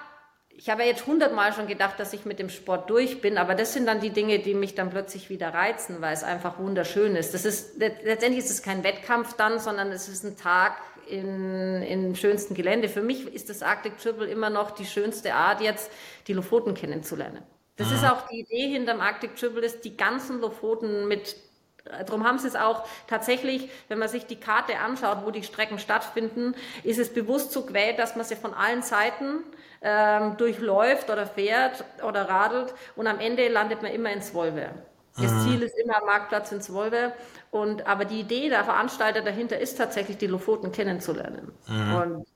[0.61, 3.55] ich habe ja jetzt hundertmal schon gedacht, dass ich mit dem Sport durch bin, aber
[3.55, 7.17] das sind dann die Dinge, die mich dann plötzlich wieder reizen, weil es einfach wunderschön
[7.17, 7.33] ist.
[7.33, 10.77] Das ist letztendlich ist es kein Wettkampf dann, sondern es ist ein Tag
[11.09, 12.91] in, im schönsten Gelände.
[12.91, 15.91] Für mich ist das Arctic Triple immer noch die schönste Art, jetzt
[16.27, 17.43] die Lofoten kennenzulernen.
[17.77, 17.95] Das mhm.
[17.95, 21.37] ist auch die Idee hinterm Arctic Triple, ist die ganzen Lofoten mit
[21.85, 25.79] Darum haben sie es auch tatsächlich, wenn man sich die Karte anschaut, wo die Strecken
[25.79, 29.45] stattfinden, ist es bewusst so gewählt, dass man sie von allen Seiten
[29.83, 34.71] ähm, durchläuft oder fährt oder radelt und am Ende landet man immer in Zwolve.
[35.17, 35.41] Das mhm.
[35.41, 37.13] Ziel ist immer am Marktplatz in Zwolve.
[37.51, 41.53] Und, aber die Idee der Veranstalter dahinter ist tatsächlich, die Lofoten kennenzulernen.
[41.67, 41.95] Mhm.
[41.95, 42.27] Und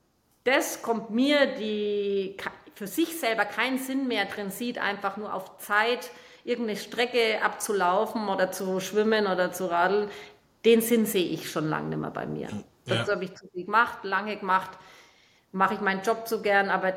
[0.43, 2.37] das kommt mir, die
[2.75, 6.11] für sich selber keinen Sinn mehr drin sieht, einfach nur auf Zeit
[6.45, 10.09] irgendeine Strecke abzulaufen oder zu schwimmen oder zu radeln.
[10.63, 12.47] Den Sinn sehe ich schon lange nicht mehr bei mir.
[12.85, 12.95] Ja.
[12.97, 14.69] Das habe ich zu viel gemacht, lange gemacht,
[15.51, 16.93] mache ich meinen Job zu gern, aber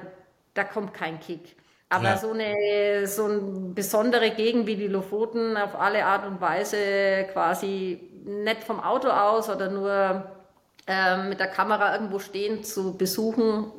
[0.54, 1.56] da kommt kein Kick.
[1.88, 2.18] Aber ja.
[2.18, 7.98] so, eine, so eine besondere Gegend wie die Lofoten auf alle Art und Weise quasi
[8.24, 10.24] nicht vom Auto aus oder nur
[10.86, 13.72] äh, mit der Kamera irgendwo stehen zu besuchen,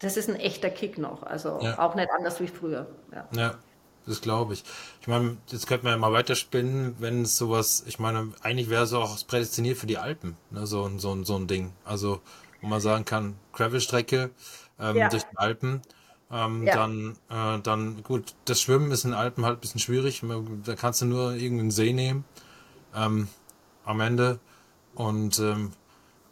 [0.00, 1.24] das ist ein echter Kick noch.
[1.24, 1.78] Also ja.
[1.80, 2.86] auch nicht anders wie früher.
[3.12, 3.28] Ja.
[3.32, 3.54] ja.
[4.06, 4.62] Das glaube ich.
[5.00, 8.84] Ich meine, jetzt könnte man ja mal weiterspinnen, wenn es sowas, ich meine, eigentlich wäre
[8.84, 11.72] es auch prädestiniert für die Alpen, ne, so, so, so ein Ding.
[11.84, 12.20] Also,
[12.60, 14.30] wo man sagen kann, Gravelstrecke
[14.78, 15.08] ähm, ja.
[15.08, 15.82] durch die Alpen
[16.30, 16.74] ähm, ja.
[16.74, 20.22] Dann, äh, dann, gut, das Schwimmen ist in den Alpen halt ein bisschen schwierig.
[20.64, 22.24] Da kannst du nur irgendeinen See nehmen
[22.94, 23.28] ähm,
[23.84, 24.40] am Ende.
[24.94, 25.72] Und ähm,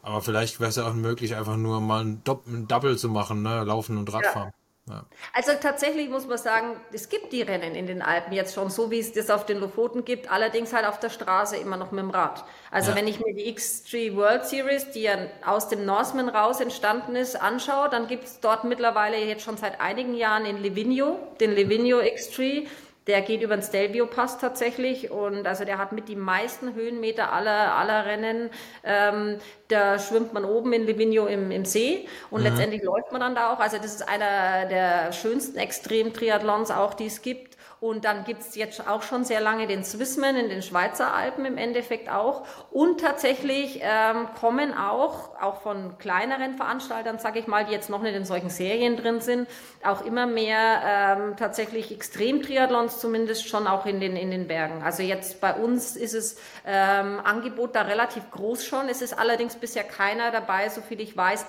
[0.02, 3.64] aber vielleicht wäre es ja auch möglich, einfach nur mal ein, Double zu machen, ne?
[3.64, 4.48] Laufen und Radfahren.
[4.48, 4.54] Ja.
[4.86, 5.06] Ja.
[5.32, 8.90] Also tatsächlich muss man sagen, es gibt die Rennen in den Alpen jetzt schon, so
[8.90, 12.02] wie es das auf den Lofoten gibt, allerdings halt auf der Straße immer noch mit
[12.02, 12.44] dem Rad.
[12.70, 12.96] Also ja.
[12.96, 15.16] wenn ich mir die X3 World Series, die ja
[15.46, 19.80] aus dem Norseman raus entstanden ist, anschaue, dann gibt es dort mittlerweile jetzt schon seit
[19.80, 22.66] einigen Jahren in Livigno, den Livigno X3,
[23.06, 27.32] der geht über den Stelvio Pass tatsächlich und also der hat mit die meisten Höhenmeter
[27.32, 28.50] aller, aller Rennen.
[28.82, 29.38] Ähm,
[29.68, 32.48] da schwimmt man oben in Livigno im, im See und mhm.
[32.48, 33.60] letztendlich läuft man dann da auch.
[33.60, 37.53] Also das ist einer der schönsten Extrem-Triathlons auch, die es gibt.
[37.80, 41.58] Und dann gibt's jetzt auch schon sehr lange den Swissman in den Schweizer Alpen im
[41.58, 42.46] Endeffekt auch.
[42.70, 48.02] Und tatsächlich ähm, kommen auch, auch von kleineren Veranstaltern, sage ich mal, die jetzt noch
[48.02, 49.48] nicht in solchen Serien drin sind,
[49.84, 54.82] auch immer mehr ähm, tatsächlich Extrem-Triathlons zumindest schon auch in den, in den Bergen.
[54.82, 58.88] Also jetzt bei uns ist es ähm, Angebot da relativ groß schon.
[58.88, 61.44] Es ist allerdings bisher keiner dabei, so viel ich weiß,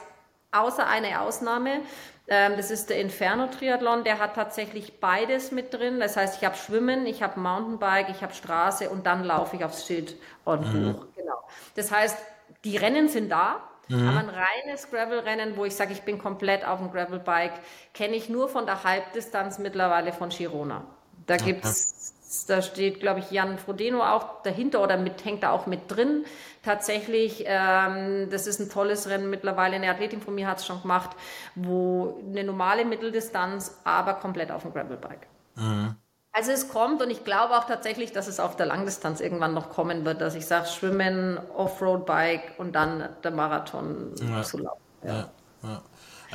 [0.56, 1.82] außer eine Ausnahme.
[2.28, 6.00] Ähm, das ist der Inferno Triathlon, der hat tatsächlich beides mit drin.
[6.00, 9.64] Das heißt, ich habe Schwimmen, ich habe Mountainbike, ich habe Straße und dann laufe ich
[9.64, 10.94] aufs Schild und mhm.
[10.94, 11.06] hoch.
[11.16, 11.38] Genau.
[11.76, 12.18] Das heißt,
[12.64, 13.62] die Rennen sind da.
[13.88, 14.08] Mhm.
[14.08, 17.54] Aber ein reines Gravel-Rennen, wo ich sage, ich bin komplett auf dem Gravelbike,
[17.94, 20.84] kenne ich nur von der Halbdistanz mittlerweile von Girona.
[21.28, 22.16] Da gibt's
[22.48, 26.26] da steht, glaube ich, Jan Frodeno auch dahinter oder mit, hängt da auch mit drin.
[26.66, 29.76] Tatsächlich, ähm, das ist ein tolles Rennen mittlerweile.
[29.76, 31.12] Eine Athletin von mir hat es schon gemacht,
[31.54, 35.28] wo eine normale Mitteldistanz, aber komplett auf dem Gravelbike.
[35.54, 35.96] Mhm.
[36.32, 39.70] Also es kommt und ich glaube auch tatsächlich, dass es auf der Langdistanz irgendwann noch
[39.70, 44.42] kommen wird, dass ich sage, Schwimmen, Offroad-Bike und dann der Marathon ja.
[44.42, 44.82] zu laufen.
[45.04, 45.30] Ja.
[45.62, 45.82] Ja.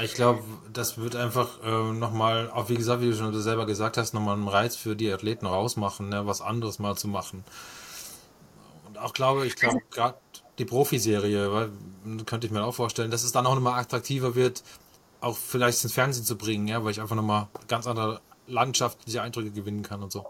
[0.01, 3.97] Ich glaube, das wird einfach äh, nochmal, auch wie gesagt, wie du schon selber gesagt
[3.97, 7.45] hast, nochmal einen Reiz für die Athleten rausmachen, ne, was anderes mal zu machen.
[9.01, 10.19] Auch glaube ich, glaube gerade
[10.59, 11.71] die Profiserie,
[12.27, 14.63] könnte ich mir auch vorstellen, dass es dann auch nochmal attraktiver wird,
[15.21, 19.51] auch vielleicht ins Fernsehen zu bringen, ja, weil ich einfach nochmal ganz andere landschaftliche Eindrücke
[19.51, 20.27] gewinnen kann und so.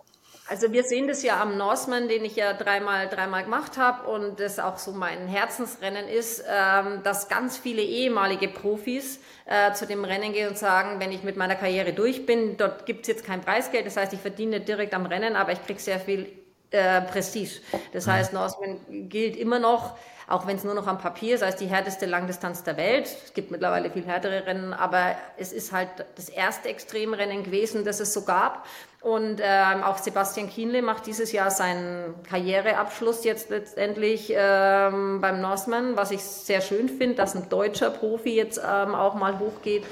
[0.49, 4.41] Also wir sehen das ja am Norseman, den ich ja dreimal, dreimal gemacht habe und
[4.41, 10.05] das auch so mein Herzensrennen ist, ähm, dass ganz viele ehemalige Profis äh, zu dem
[10.05, 13.25] Rennen gehen und sagen, wenn ich mit meiner Karriere durch bin, dort gibt es jetzt
[13.25, 16.40] kein Preisgeld, das heißt, ich verdiene direkt am Rennen, aber ich kriege sehr viel
[16.71, 17.61] äh, Prestige.
[17.93, 18.13] Das mhm.
[18.13, 19.97] heißt, Norseman gilt immer noch
[20.31, 23.09] auch wenn es nur noch am Papier ist, als die härteste Langdistanz der Welt.
[23.25, 27.99] Es gibt mittlerweile viel härtere Rennen, aber es ist halt das erste Extremrennen gewesen, das
[27.99, 28.65] es so gab.
[29.01, 35.97] Und ähm, auch Sebastian Kienle macht dieses Jahr seinen Karriereabschluss jetzt letztendlich ähm, beim Norseman,
[35.97, 39.85] was ich sehr schön finde, dass ein deutscher Profi jetzt ähm, auch mal hochgeht.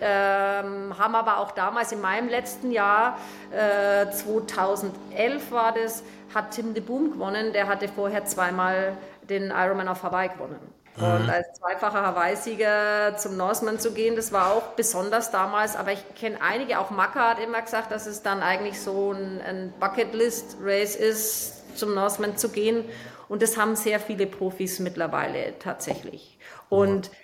[0.00, 3.18] Ähm, haben aber auch damals in meinem letzten Jahr,
[3.52, 6.02] äh, 2011 war das,
[6.34, 7.52] hat Tim de Boom gewonnen.
[7.52, 8.96] Der hatte vorher zweimal
[9.28, 10.58] den Ironman auf Hawaii gewonnen.
[10.96, 11.04] Mhm.
[11.04, 15.76] Und als zweifacher Hawaii-Sieger zum Norseman zu gehen, das war auch besonders damals.
[15.76, 19.40] Aber ich kenne einige, auch Maka hat immer gesagt, dass es dann eigentlich so ein,
[19.40, 22.84] ein Bucketlist-Race ist, zum Norseman zu gehen.
[23.28, 26.38] Und das haben sehr viele Profis mittlerweile tatsächlich.
[26.68, 27.16] Und mhm.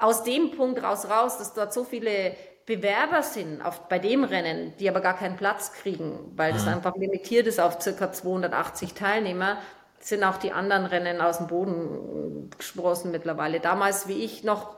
[0.00, 2.34] Aus dem Punkt raus, raus, dass dort so viele
[2.66, 6.74] Bewerber sind auf, bei dem Rennen, die aber gar keinen Platz kriegen, weil das mhm.
[6.74, 9.58] einfach limitiert ist auf circa 280 Teilnehmer,
[9.98, 13.60] sind auch die anderen Rennen aus dem Boden gesprossen mittlerweile.
[13.60, 14.76] Damals, wie ich noch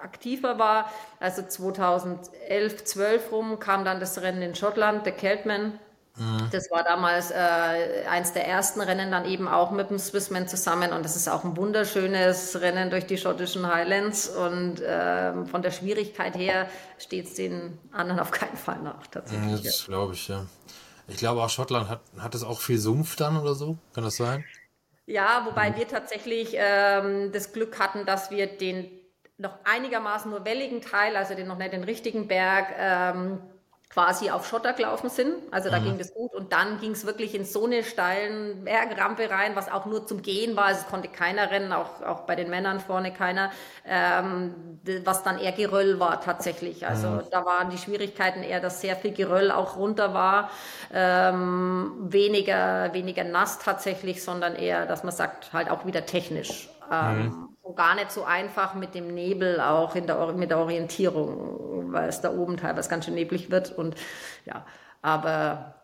[0.00, 0.90] aktiver war,
[1.20, 5.78] also 2011, 12 rum, kam dann das Rennen in Schottland, der Keltman.
[6.18, 6.48] Mhm.
[6.50, 10.92] Das war damals äh, eins der ersten Rennen, dann eben auch mit dem Swissman zusammen.
[10.92, 14.28] Und das ist auch ein wunderschönes Rennen durch die schottischen Highlands.
[14.28, 19.62] Und äh, von der Schwierigkeit her steht es den anderen auf keinen Fall nach, tatsächlich.
[19.62, 20.44] Das glaube ich, ja.
[21.06, 23.78] Ich glaube auch Schottland hat, hat es auch viel Sumpf dann oder so.
[23.94, 24.44] Kann das sein?
[25.06, 25.76] Ja, wobei mhm.
[25.76, 28.90] wir tatsächlich ähm, das Glück hatten, dass wir den
[29.38, 33.38] noch einigermaßen nur welligen Teil, also den noch nicht den richtigen Berg, ähm,
[33.98, 35.34] quasi auf Schotter gelaufen sind.
[35.50, 35.84] Also da mhm.
[35.84, 36.32] ging das gut.
[36.32, 40.22] Und dann ging es wirklich in so eine steilen Bergrampe rein, was auch nur zum
[40.22, 40.66] Gehen war.
[40.66, 43.50] Also es konnte keiner rennen, auch, auch bei den Männern vorne keiner,
[43.84, 44.54] ähm,
[45.04, 46.86] was dann eher Geröll war tatsächlich.
[46.86, 47.22] Also mhm.
[47.32, 50.50] da waren die Schwierigkeiten eher, dass sehr viel Geröll auch runter war.
[50.94, 56.68] Ähm, weniger, weniger nass tatsächlich, sondern eher, dass man sagt, halt auch wieder technisch.
[56.88, 61.92] Ähm, mhm gar nicht so einfach mit dem Nebel auch in der, mit der Orientierung,
[61.92, 63.96] weil es da oben teilweise ganz schön neblig wird und
[64.44, 64.64] ja,
[65.02, 65.74] aber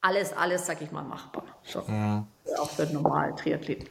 [0.00, 1.44] alles, alles, sag ich mal, machbar.
[1.62, 1.84] Schon.
[1.86, 2.26] Mhm.
[2.58, 3.88] Auch für normalen Triathleten.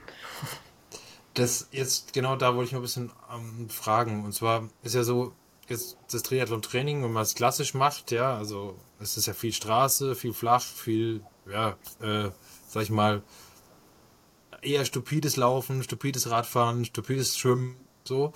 [1.34, 4.26] Das jetzt genau da wollte ich mal ein bisschen ähm, fragen.
[4.26, 5.34] Und zwar ist ja so,
[5.70, 10.16] jetzt das Triathlon-Training, wenn man es klassisch macht, ja, also es ist ja viel Straße,
[10.16, 12.30] viel flach, viel, ja, äh,
[12.68, 13.24] sag ich mal,
[14.62, 18.34] eher stupides Laufen, stupides Radfahren, stupides Schwimmen, so.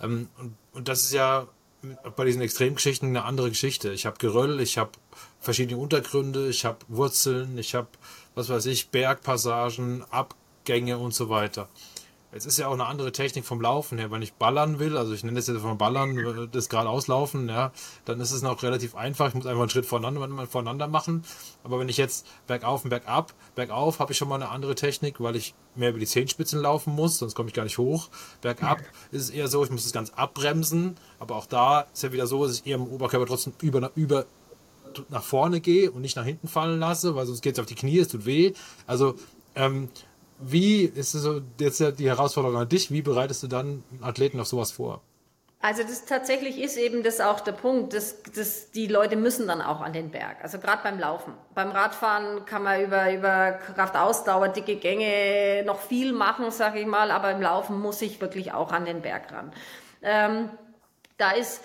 [0.00, 1.46] Ähm, und, und das ist ja
[2.16, 3.92] bei diesen Extremgeschichten eine andere Geschichte.
[3.92, 4.92] Ich habe Geröll, ich habe
[5.40, 7.88] verschiedene Untergründe, ich habe Wurzeln, ich habe,
[8.34, 11.68] was weiß ich, Bergpassagen, Abgänge und so weiter.
[12.34, 14.10] Es ist ja auch eine andere Technik vom Laufen her.
[14.10, 17.72] Wenn ich ballern will, also ich nenne das jetzt von Ballern, das gerade auslaufen, ja,
[18.06, 19.28] dann ist es noch relativ einfach.
[19.28, 21.24] Ich muss einfach einen Schritt voneinander, voneinander machen.
[21.62, 25.20] Aber wenn ich jetzt bergauf und bergab, bergauf habe ich schon mal eine andere Technik,
[25.20, 28.08] weil ich mehr über die Zehenspitzen laufen muss, sonst komme ich gar nicht hoch.
[28.40, 30.96] Bergab ist es eher so, ich muss das ganz abbremsen.
[31.18, 34.24] Aber auch da ist ja wieder so, dass ich eher im Oberkörper trotzdem über, über
[35.10, 37.74] nach vorne gehe und nicht nach hinten fallen lasse, weil sonst geht es auf die
[37.74, 38.52] Knie, es tut weh.
[38.86, 39.16] Also
[39.54, 39.90] ähm,
[40.44, 42.90] wie ist so jetzt die Herausforderung an dich?
[42.90, 45.02] Wie bereitest du dann Athleten auf sowas vor?
[45.64, 49.62] Also das tatsächlich ist eben das auch der Punkt, dass, dass die Leute müssen dann
[49.62, 50.38] auch an den Berg.
[50.42, 51.34] Also gerade beim Laufen.
[51.54, 57.12] Beim Radfahren kann man über, über Kraftausdauer, dicke Gänge noch viel machen, sage ich mal,
[57.12, 59.52] aber im Laufen muss ich wirklich auch an den Berg ran.
[60.02, 60.50] Ähm,
[61.16, 61.62] da ist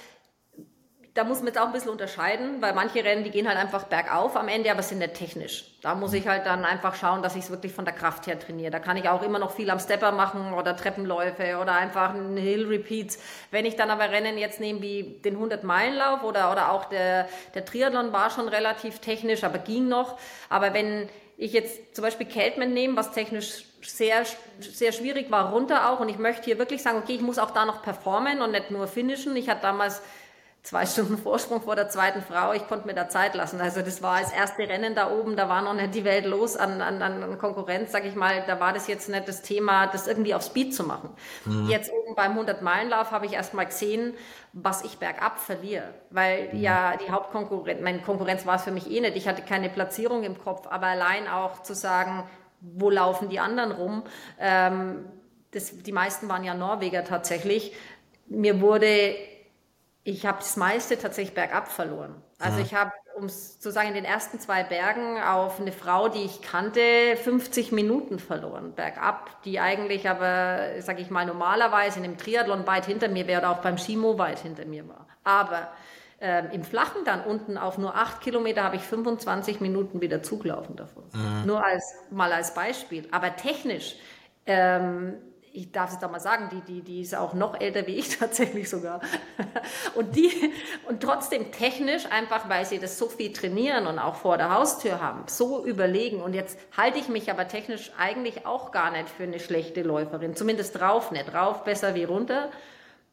[1.18, 3.86] da muss man jetzt auch ein bisschen unterscheiden, weil manche Rennen, die gehen halt einfach
[3.86, 5.66] bergauf am Ende, aber sind nicht technisch.
[5.82, 8.40] Da muss ich halt dann einfach schauen, dass ich es wirklich von der Kraft her
[8.40, 8.70] trainiere.
[8.70, 12.38] Da kann ich auch immer noch viel am Stepper machen oder Treppenläufe oder einfach einen
[12.38, 13.18] Hill Repeats.
[13.50, 17.66] Wenn ich dann aber Rennen jetzt nehme wie den 100-Meilen-Lauf oder, oder auch der, der
[17.66, 20.20] Triathlon war schon relativ technisch, aber ging noch.
[20.50, 24.24] Aber wenn ich jetzt zum Beispiel Keltman nehme, was technisch sehr,
[24.60, 26.00] sehr schwierig war, runter auch.
[26.00, 28.70] Und ich möchte hier wirklich sagen, okay, ich muss auch da noch performen und nicht
[28.70, 29.36] nur finishen.
[29.36, 30.02] Ich hatte damals
[30.68, 32.52] zwei Stunden Vorsprung vor der zweiten Frau.
[32.52, 33.62] Ich konnte mir da Zeit lassen.
[33.62, 35.38] Also das war das erste Rennen da oben.
[35.38, 38.44] Da war noch nicht die Welt los an, an, an Konkurrenz, sag ich mal.
[38.46, 41.12] Da war das jetzt nicht das Thema, das irgendwie auf Speed zu machen.
[41.46, 41.70] Mhm.
[41.70, 44.14] Jetzt oben beim 100-Meilen-Lauf habe ich erst mal gesehen,
[44.52, 45.94] was ich bergab verliere.
[46.10, 46.60] Weil mhm.
[46.60, 49.16] ja die Hauptkonkurrenz, meine Konkurrenz war es für mich eh nicht.
[49.16, 50.68] Ich hatte keine Platzierung im Kopf.
[50.68, 52.24] Aber allein auch zu sagen,
[52.60, 54.04] wo laufen die anderen rum?
[54.38, 55.06] Ähm,
[55.52, 57.74] das, die meisten waren ja Norweger tatsächlich.
[58.28, 59.16] Mir wurde
[60.08, 62.16] ich habe das meiste tatsächlich bergab verloren.
[62.40, 66.08] Also ich habe um es zu sagen, in den ersten zwei Bergen auf eine Frau,
[66.08, 66.80] die ich kannte,
[67.24, 72.86] 50 Minuten verloren, bergab, die eigentlich aber, sage ich mal, normalerweise in einem Triathlon weit
[72.86, 75.08] hinter mir wäre oder auch beim Skimo weit hinter mir war.
[75.24, 75.70] Aber
[76.20, 80.76] ähm, Im Flachen dann unten auf nur acht Kilometer habe ich 25 Minuten wieder zugelaufen
[80.76, 81.04] davon.
[81.14, 81.46] Mhm.
[81.46, 83.08] Nur als, mal als Beispiel.
[83.12, 83.98] Aber technisch,
[84.48, 85.16] ähm,
[85.58, 88.10] ich darf es da mal sagen, die, die, die ist auch noch älter wie ich
[88.20, 89.02] tatsächlich sogar.
[89.96, 90.32] und die,
[90.88, 95.02] und trotzdem technisch, einfach weil sie das so viel trainieren und auch vor der Haustür
[95.02, 96.22] haben, so überlegen.
[96.22, 100.36] Und jetzt halte ich mich aber technisch eigentlich auch gar nicht für eine schlechte Läuferin.
[100.36, 101.34] Zumindest drauf nicht.
[101.34, 102.50] Drauf besser wie runter.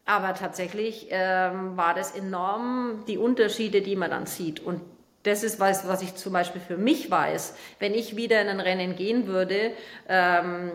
[0.05, 4.61] Aber tatsächlich ähm, war das enorm, die Unterschiede, die man dann sieht.
[4.61, 4.83] Und
[5.23, 7.57] das ist was, was ich zum Beispiel für mich weiß.
[7.79, 9.73] Wenn ich wieder in ein Rennen gehen würde,
[10.07, 10.73] ähm,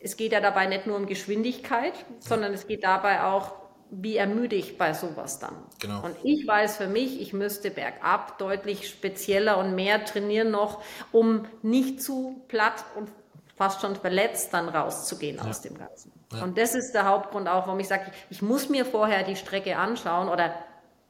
[0.00, 3.52] es geht ja dabei nicht nur um Geschwindigkeit, sondern es geht dabei auch,
[3.90, 5.56] wie ermüde ich bei sowas dann.
[5.80, 6.04] Genau.
[6.04, 10.82] Und ich weiß für mich, ich müsste bergab deutlich spezieller und mehr trainieren noch,
[11.12, 13.10] um nicht zu platt und
[13.56, 15.44] fast schon verletzt dann rauszugehen ja.
[15.44, 16.12] aus dem Ganzen.
[16.32, 16.44] Ja.
[16.44, 19.76] Und das ist der Hauptgrund auch, warum ich sage, ich muss mir vorher die Strecke
[19.76, 20.54] anschauen oder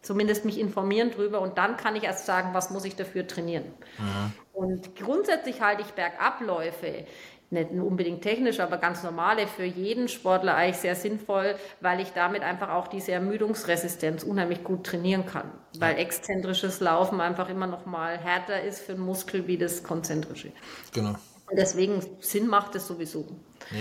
[0.03, 3.67] zumindest mich informieren drüber und dann kann ich erst sagen, was muss ich dafür trainieren.
[3.99, 4.33] Mhm.
[4.53, 7.05] Und grundsätzlich halte ich Bergabläufe
[7.51, 12.43] nicht unbedingt technisch, aber ganz normale für jeden Sportler eigentlich sehr sinnvoll, weil ich damit
[12.43, 18.17] einfach auch diese Ermüdungsresistenz unheimlich gut trainieren kann, weil exzentrisches Laufen einfach immer noch mal
[18.19, 20.53] härter ist für den Muskel wie das konzentrische.
[20.93, 21.17] Genau.
[21.53, 23.27] Deswegen Sinn macht es sowieso.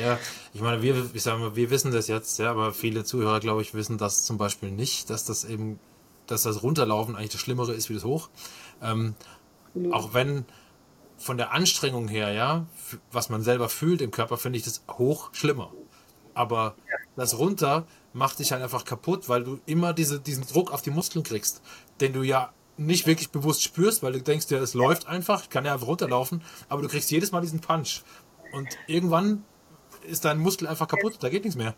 [0.02, 0.18] Ja,
[0.54, 3.62] ich meine, wir, ich sage mal, wir wissen das jetzt, ja, aber viele Zuhörer, glaube
[3.62, 5.80] ich, wissen das zum Beispiel nicht, dass das eben,
[6.26, 8.30] dass das Runterlaufen eigentlich das Schlimmere ist wie das Hoch.
[8.82, 9.14] Ähm,
[9.76, 9.94] mhm.
[9.94, 10.46] Auch wenn
[11.20, 12.66] von der Anstrengung her, ja,
[13.12, 15.72] was man selber fühlt im Körper, finde ich das hoch schlimmer.
[16.34, 16.76] Aber
[17.16, 20.92] das runter macht dich halt einfach kaputt, weil du immer diese, diesen Druck auf die
[20.92, 21.62] Muskeln kriegst,
[22.00, 25.66] den du ja nicht wirklich bewusst spürst, weil du denkst ja, es läuft einfach, kann
[25.66, 28.04] ja einfach runterlaufen, aber du kriegst jedes Mal diesen Punch.
[28.54, 29.44] Und irgendwann
[30.08, 31.76] ist dein Muskel einfach kaputt, da geht nichts mehr.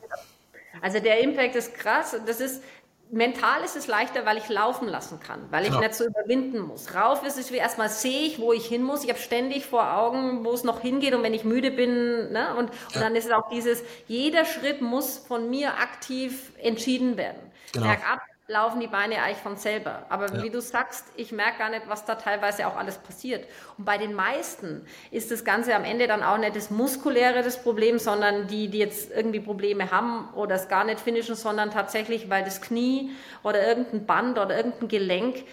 [0.82, 2.16] Also der Impact ist krass.
[2.26, 2.62] Das ist,
[3.12, 5.82] mental ist es leichter, weil ich laufen lassen kann, weil ich genau.
[5.82, 6.95] nicht so überwinden muss.
[6.95, 9.04] Rauf ist es wie erstmal sehe ich, wo ich hin muss.
[9.04, 12.56] Ich habe ständig vor Augen, wo es noch hingeht und wenn ich müde bin, ne?
[12.58, 12.76] und, ja.
[12.95, 17.41] und dann ist es auch dieses, jeder Schritt muss von mir aktiv entschieden werden.
[17.74, 17.88] Genau.
[17.88, 18.21] Bergab
[18.52, 20.06] laufen die Beine eigentlich von selber.
[20.10, 20.44] Aber ja.
[20.44, 23.48] wie du sagst, ich merke gar nicht, was da teilweise auch alles passiert.
[23.78, 27.64] Und bei den meisten ist das Ganze am Ende dann auch nicht das Muskuläre das
[27.64, 32.30] Problem, sondern die, die jetzt irgendwie Probleme haben oder es gar nicht finishen, sondern tatsächlich,
[32.30, 33.12] weil das Knie
[33.44, 35.46] oder irgendein Band oder irgendein Gelenk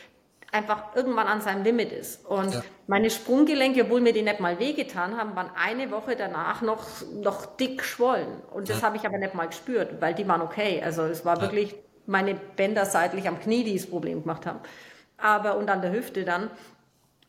[0.50, 2.26] einfach irgendwann an seinem Limit ist.
[2.26, 2.62] Und ja.
[2.86, 7.46] meine Sprunggelenke, obwohl mir die nicht mal wehgetan haben, waren eine Woche danach noch, noch
[7.56, 8.40] dick geschwollen.
[8.50, 8.86] Und das ja.
[8.86, 10.82] habe ich aber nicht mal gespürt, weil die waren okay.
[10.82, 11.42] Also es war ja.
[11.42, 11.76] wirklich
[12.08, 14.60] meine Bänder seitlich am Knie, die das Problem gemacht haben.
[15.18, 16.50] Aber, und an der Hüfte dann.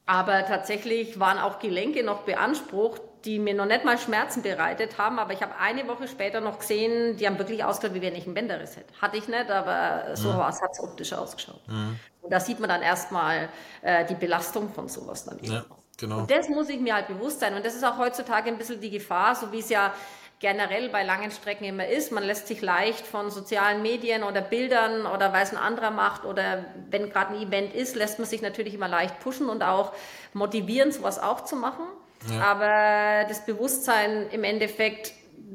[0.06, 5.20] Aber tatsächlich waren auch Gelenke noch beansprucht, die mir noch nicht mal Schmerzen bereitet haben.
[5.20, 8.26] Aber ich habe eine Woche später noch gesehen, die haben wirklich ausgeschaut, wie wenn ich
[8.26, 8.94] ein Bänderriss hätte.
[9.02, 10.46] Hatte ich nicht, aber so mhm.
[10.46, 11.62] hat es optisch ausgeschaut.
[11.68, 12.00] Mhm.
[12.22, 13.50] Und da sieht man dann erstmal
[13.82, 15.54] äh, die Belastung von sowas dann eben.
[15.54, 15.66] Ja,
[15.98, 16.20] genau.
[16.20, 17.54] Und das muss ich mir halt bewusst sein.
[17.54, 19.94] Und das ist auch heutzutage ein bisschen die Gefahr, so wie es ja
[20.40, 22.12] generell bei langen Strecken immer ist.
[22.12, 26.26] Man lässt sich leicht von sozialen Medien oder Bildern oder weil es ein anderer macht
[26.26, 29.94] oder wenn gerade ein Event ist, lässt man sich natürlich immer leicht pushen und auch
[30.34, 31.84] motivieren, sowas auch zu machen.
[32.32, 32.42] Ja.
[32.42, 35.12] Aber das Bewusstsein im Endeffekt,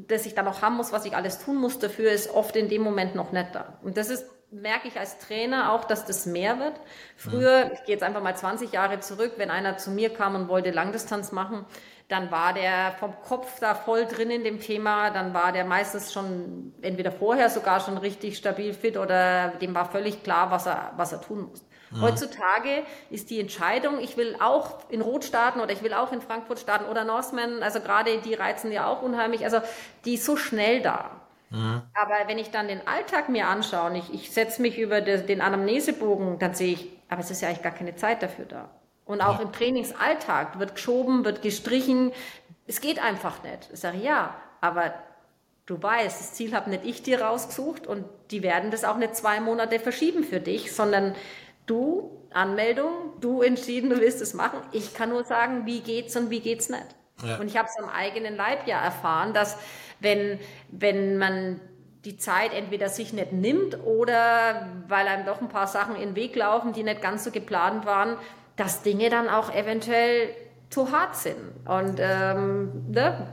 [0.07, 2.69] das ich dann noch haben muss, was ich alles tun muss dafür, ist oft in
[2.69, 3.79] dem Moment noch nicht da.
[3.83, 6.79] Und das ist merke ich als Trainer auch, dass das mehr wird.
[7.17, 10.47] Früher, ich gehe jetzt einfach mal 20 Jahre zurück, wenn einer zu mir kam und
[10.47, 11.65] wollte Langdistanz machen,
[12.07, 16.13] dann war der vom Kopf da voll drin in dem Thema, dann war der meistens
[16.13, 20.93] schon entweder vorher sogar schon richtig stabil fit oder dem war völlig klar, was er,
[20.97, 21.65] was er tun muss.
[21.91, 22.01] Mhm.
[22.01, 26.21] Heutzutage ist die Entscheidung, ich will auch in Rot starten oder ich will auch in
[26.21, 29.61] Frankfurt starten oder Norseman, also gerade die reizen ja auch unheimlich, also
[30.05, 31.09] die ist so schnell da.
[31.49, 31.81] Mhm.
[31.95, 35.41] Aber wenn ich dann den Alltag mir anschaue und ich, ich setze mich über den
[35.41, 38.69] Anamnesebogen, dann sehe ich, aber es ist ja eigentlich gar keine Zeit dafür da.
[39.05, 39.45] Und auch ja.
[39.45, 42.11] im Trainingsalltag wird geschoben, wird gestrichen.
[42.65, 43.69] Es geht einfach nicht.
[43.71, 44.93] Ich sage, ja, aber
[45.65, 49.15] du weißt, das Ziel habe nicht ich dir rausgesucht und die werden das auch nicht
[49.15, 51.15] zwei Monate verschieben für dich, sondern
[51.67, 52.91] du, Anmeldung,
[53.21, 54.59] du entschieden, du willst es machen.
[54.71, 56.95] Ich kann nur sagen, wie geht's und wie geht's nicht.
[57.23, 57.37] Ja.
[57.37, 59.57] Und ich habe es am eigenen Leib ja erfahren, dass
[59.99, 60.39] wenn,
[60.69, 61.61] wenn man
[62.03, 66.15] die Zeit entweder sich nicht nimmt oder weil einem doch ein paar Sachen in den
[66.15, 68.17] Weg laufen, die nicht ganz so geplant waren,
[68.55, 70.29] dass Dinge dann auch eventuell
[70.69, 71.37] zu hart sind.
[71.65, 73.27] Und ähm, ne?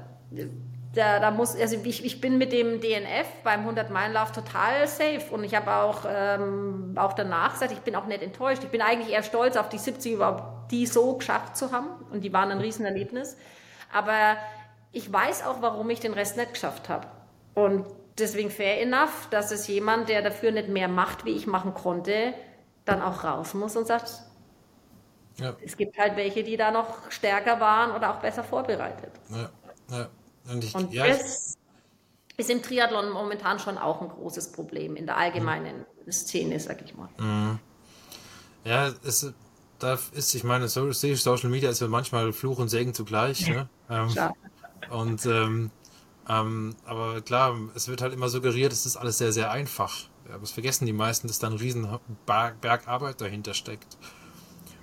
[0.95, 5.45] da, da muss, also ich, ich bin mit dem DNF beim 100-Meilen-Lauf total safe und
[5.45, 8.63] ich habe auch, ähm, auch danach gesagt, ich bin auch nicht enttäuscht.
[8.63, 12.23] Ich bin eigentlich eher stolz auf die 70 überhaupt, die so geschafft zu haben und
[12.23, 13.37] die waren ein Riesenerlebnis.
[13.93, 14.37] Aber
[14.93, 17.07] ich weiß auch, warum ich den Rest nicht geschafft habe.
[17.55, 17.87] Und
[18.19, 22.35] deswegen fair enough, dass es jemand, der dafür nicht mehr macht, wie ich machen konnte,
[22.85, 24.11] dann auch raus muss und sagt,
[25.43, 25.57] ja.
[25.65, 29.13] es gibt halt welche, die da noch stärker waren oder auch besser vorbereitet.
[29.29, 29.51] Ja,
[29.91, 30.09] ja.
[30.51, 31.57] Und, ich, und das
[32.37, 35.87] ist im Triathlon momentan schon auch ein großes Problem in der allgemeinen.
[36.11, 37.09] Szene, sag ich mal.
[37.19, 37.59] Mhm.
[38.65, 39.33] Ja, es
[39.79, 43.49] da ist, ich meine, Social Media ist ja manchmal Fluch und Segen zugleich.
[43.49, 43.69] Ne?
[43.91, 44.09] Ähm,
[44.91, 45.71] und ähm,
[46.29, 50.09] ähm, aber klar, es wird halt immer suggeriert, es ist alles sehr, sehr einfach.
[50.33, 51.89] Aber es vergessen die meisten, dass da ein riesen
[52.27, 53.99] Berg Arbeit dahinter steckt.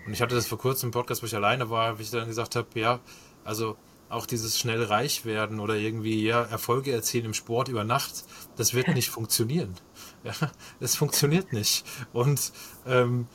[0.10, 2.28] Und ich hatte das vor kurzem im Podcast, wo ich alleine war, wie ich dann
[2.28, 3.00] gesagt habe, ja,
[3.44, 3.78] also
[4.10, 8.74] auch dieses schnell reich werden oder irgendwie ja, Erfolge erzielen im Sport über Nacht, das
[8.74, 9.76] wird nicht funktionieren.
[10.24, 10.34] Ja,
[10.80, 11.86] es funktioniert nicht.
[12.12, 12.52] Und
[12.88, 13.28] ähm,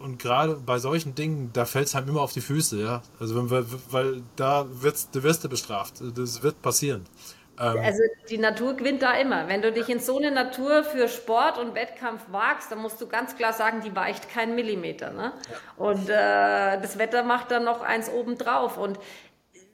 [0.00, 3.00] und gerade bei solchen Dingen, da fällt es halt immer auf die Füße, ja.
[3.20, 6.02] Also wenn wir, weil da wird's, du wirst du bestraft.
[6.16, 7.04] Das wird passieren.
[7.60, 9.48] Ähm, also die Natur gewinnt da immer.
[9.48, 13.06] Wenn du dich in so eine Natur für Sport und Wettkampf wagst, dann musst du
[13.06, 15.12] ganz klar sagen, die weicht keinen Millimeter.
[15.12, 15.32] Ne?
[15.76, 18.76] Und äh, das Wetter macht dann noch eins obendrauf.
[18.76, 18.98] Und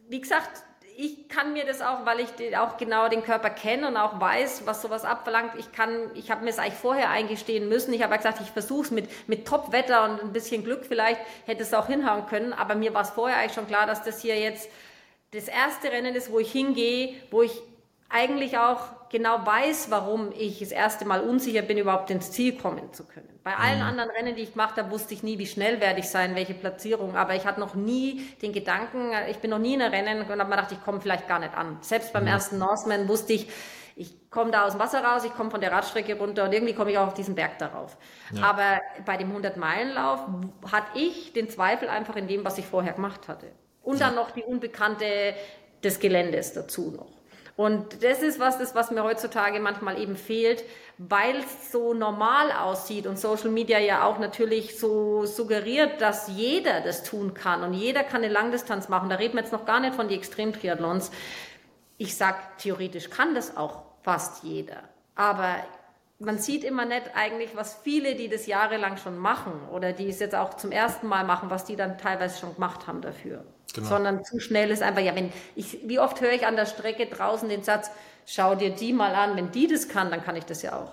[0.08, 0.64] wie gesagt,
[1.02, 4.66] ich kann mir das auch, weil ich auch genau den Körper kenne und auch weiß,
[4.66, 5.52] was sowas abverlangt.
[5.56, 7.94] Ich kann, ich habe mir es eigentlich vorher eingestehen müssen.
[7.94, 11.62] Ich habe gesagt, ich versuche es mit, mit Top-Wetter und ein bisschen Glück vielleicht, hätte
[11.62, 12.52] es auch hinhauen können.
[12.52, 14.68] Aber mir war es vorher eigentlich schon klar, dass das hier jetzt
[15.30, 17.62] das erste Rennen ist, wo ich hingehe, wo ich
[18.10, 22.92] eigentlich auch genau weiß, warum ich das erste Mal unsicher bin, überhaupt ins Ziel kommen
[22.92, 23.28] zu können.
[23.42, 23.86] Bei allen mhm.
[23.86, 26.54] anderen Rennen, die ich gemacht habe, wusste ich nie, wie schnell werde ich sein, welche
[26.54, 27.16] Platzierung.
[27.16, 30.28] Aber ich hatte noch nie den Gedanken, ich bin noch nie in einem Rennen und
[30.28, 31.78] habe mir gedacht, ich komme vielleicht gar nicht an.
[31.80, 32.30] Selbst beim mhm.
[32.30, 33.48] ersten Norseman wusste ich,
[33.96, 36.74] ich komme da aus dem Wasser raus, ich komme von der Radstrecke runter und irgendwie
[36.74, 37.96] komme ich auch auf diesen Berg darauf.
[38.32, 38.44] Ja.
[38.44, 40.20] Aber bei dem 100-Meilen-Lauf
[40.70, 43.46] hatte ich den Zweifel einfach in dem, was ich vorher gemacht hatte.
[43.82, 45.34] Und dann noch die Unbekannte
[45.82, 47.19] des Geländes dazu noch.
[47.60, 50.64] Und das ist was, das, was mir heutzutage manchmal eben fehlt,
[50.96, 56.80] weil es so normal aussieht und Social Media ja auch natürlich so suggeriert, dass jeder
[56.80, 59.10] das tun kann und jeder kann eine Langdistanz machen.
[59.10, 61.10] Da reden wir jetzt noch gar nicht von den Extremtriathlons.
[61.98, 64.78] Ich sag, theoretisch kann das auch fast jeder.
[65.14, 65.56] Aber
[66.20, 70.20] man sieht immer nicht eigentlich, was viele, die das jahrelang schon machen oder die es
[70.20, 73.44] jetzt auch zum ersten Mal machen, was die dann teilweise schon gemacht haben dafür.
[73.74, 73.88] Genau.
[73.88, 77.06] Sondern zu schnell ist einfach, ja, wenn ich, wie oft höre ich an der Strecke
[77.06, 77.90] draußen den Satz,
[78.26, 80.92] schau dir die mal an, wenn die das kann, dann kann ich das ja auch.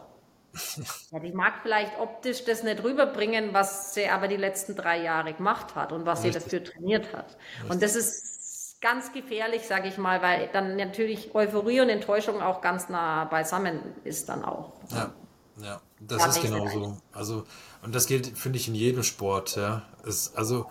[1.12, 5.34] ja, die mag vielleicht optisch das nicht rüberbringen, was sie aber die letzten drei Jahre
[5.34, 6.44] gemacht hat und was Richtig.
[6.44, 7.38] sie dafür trainiert hat.
[7.56, 7.70] Richtig.
[7.70, 8.37] Und das ist
[8.82, 13.80] ganz gefährlich, sage ich mal, weil dann natürlich Euphorie und Enttäuschung auch ganz nah beisammen
[14.04, 14.74] ist dann auch.
[14.92, 15.14] Ja,
[15.62, 16.98] ja, das ja, ist genauso.
[17.12, 17.44] Also,
[17.82, 19.82] und das gilt, finde ich, in jedem Sport, ja.
[20.06, 20.68] Es, also,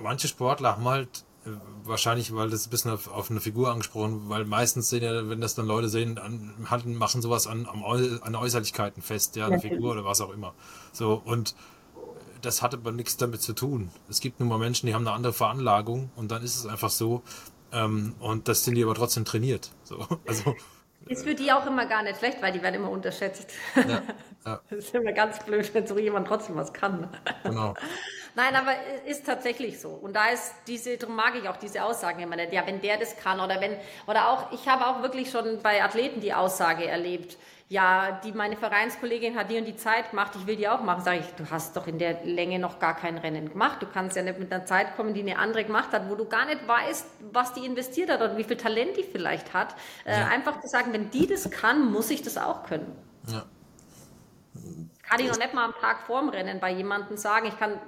[0.00, 1.50] manche Sportler haben halt äh,
[1.84, 5.40] wahrscheinlich, weil das ein bisschen auf, auf eine Figur angesprochen, weil meistens sehen ja, wenn
[5.40, 6.54] das dann Leute sehen, an,
[6.96, 9.60] machen sowas an, an Äußerlichkeiten fest, ja, eine.
[9.60, 10.54] Figur oder was auch immer.
[10.92, 11.54] So, und
[12.42, 13.90] das hat aber nichts damit zu tun.
[14.08, 16.90] Es gibt nun mal Menschen, die haben eine andere Veranlagung und dann ist es einfach
[16.90, 17.22] so,
[17.72, 19.70] ähm, und das sind die aber trotzdem trainiert.
[19.84, 20.54] So, also,
[21.06, 23.50] ist für die auch immer gar nicht schlecht, weil die werden immer unterschätzt.
[23.74, 24.02] Ja,
[24.44, 24.60] ja.
[24.70, 27.08] Das ist immer ganz blöd, wenn so jemand trotzdem was kann.
[27.44, 27.74] Genau.
[28.34, 28.72] Nein, aber
[29.06, 29.90] ist tatsächlich so.
[29.90, 32.52] Und da ist diese, darum mag ich auch diese Aussagen immer nicht.
[32.52, 33.76] Ja, wenn der das kann oder wenn,
[34.06, 37.36] oder auch, ich habe auch wirklich schon bei Athleten die Aussage erlebt.
[37.72, 41.02] Ja, die, meine Vereinskollegin hat die und die Zeit gemacht, ich will die auch machen.
[41.02, 43.80] Sage ich, du hast doch in der Länge noch gar kein Rennen gemacht.
[43.80, 46.26] Du kannst ja nicht mit einer Zeit kommen, die eine andere gemacht hat, wo du
[46.26, 49.74] gar nicht weißt, was die investiert hat oder wie viel Talent die vielleicht hat.
[50.04, 50.26] Äh, ja.
[50.26, 52.94] Einfach zu sagen, wenn die das kann, muss ich das auch können.
[53.28, 53.46] Ja.
[55.02, 57.46] Kann ich noch nicht mal am Tag vorm Rennen bei jemandem sagen.
[57.46, 57.78] Ich kann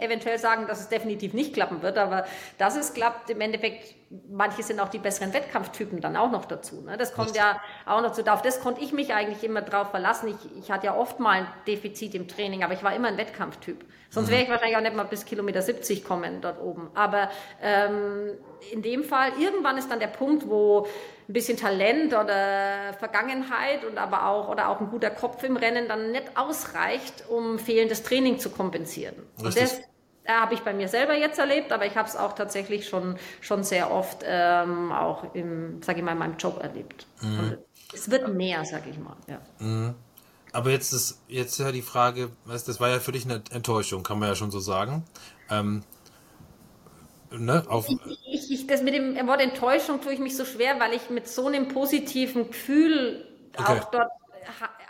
[0.00, 2.24] eventuell sagen, dass es definitiv nicht klappen wird, aber
[2.56, 3.94] dass es klappt, im Endeffekt,
[4.30, 6.80] manche sind auch die besseren Wettkampftypen dann auch noch dazu.
[6.82, 6.96] Ne?
[6.96, 8.24] Das kommt ja auch noch zu.
[8.26, 10.28] Auf das konnte ich mich eigentlich immer drauf verlassen.
[10.28, 13.16] Ich, ich hatte ja oft mal ein Defizit im Training, aber ich war immer ein
[13.16, 13.84] Wettkampftyp.
[14.10, 16.90] Sonst wäre ich wahrscheinlich auch nicht mal bis Kilometer 70 kommen dort oben.
[16.94, 18.30] Aber ähm,
[18.72, 20.86] in dem Fall, irgendwann ist dann der Punkt, wo
[21.28, 25.88] ein bisschen Talent oder Vergangenheit und aber auch oder auch ein guter Kopf im Rennen
[25.88, 29.16] dann nicht ausreicht, um fehlendes Training zu kompensieren.
[29.42, 29.46] Richtig.
[29.46, 29.80] Und das
[30.26, 33.62] habe ich bei mir selber jetzt erlebt, aber ich habe es auch tatsächlich schon schon
[33.62, 37.06] sehr oft ähm, auch im, sage ich mal, in meinem Job erlebt.
[37.20, 37.58] Mhm.
[37.92, 39.16] es wird mehr, sage ich mal.
[39.26, 39.40] Ja.
[39.58, 39.94] Mhm.
[40.52, 44.20] Aber jetzt ist jetzt ja die Frage, das war ja für dich eine Enttäuschung, kann
[44.20, 45.04] man ja schon so sagen.
[45.50, 45.82] Ähm,
[47.32, 47.88] ne, auf.
[48.30, 51.28] Ich, ich, das mit dem Wort Enttäuschung tue ich mich so schwer, weil ich mit
[51.28, 53.80] so einem positiven Gefühl okay.
[53.80, 54.10] auch dort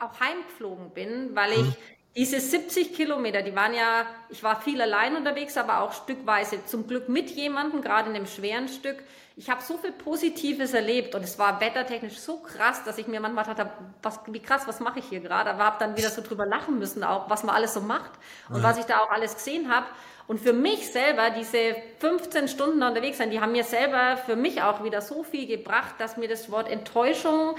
[0.01, 1.75] auch heimgeflogen bin, weil ich hm.
[2.17, 6.87] Diese 70 Kilometer, die waren ja, ich war viel allein unterwegs, aber auch stückweise zum
[6.87, 9.03] Glück mit jemandem, gerade in dem schweren Stück.
[9.37, 13.19] Ich habe so viel Positives erlebt und es war wettertechnisch so krass, dass ich mir
[13.19, 13.69] manchmal dachte,
[14.01, 15.51] was, wie krass, was mache ich hier gerade?
[15.51, 18.13] Aber habe dann wieder so drüber lachen müssen, auch was man alles so macht
[18.49, 18.63] und ja.
[18.63, 19.87] was ich da auch alles gesehen habe.
[20.29, 24.63] Und für mich selber, diese 15 Stunden unterwegs sein, die haben mir selber für mich
[24.63, 27.57] auch wieder so viel gebracht, dass mir das Wort Enttäuschung,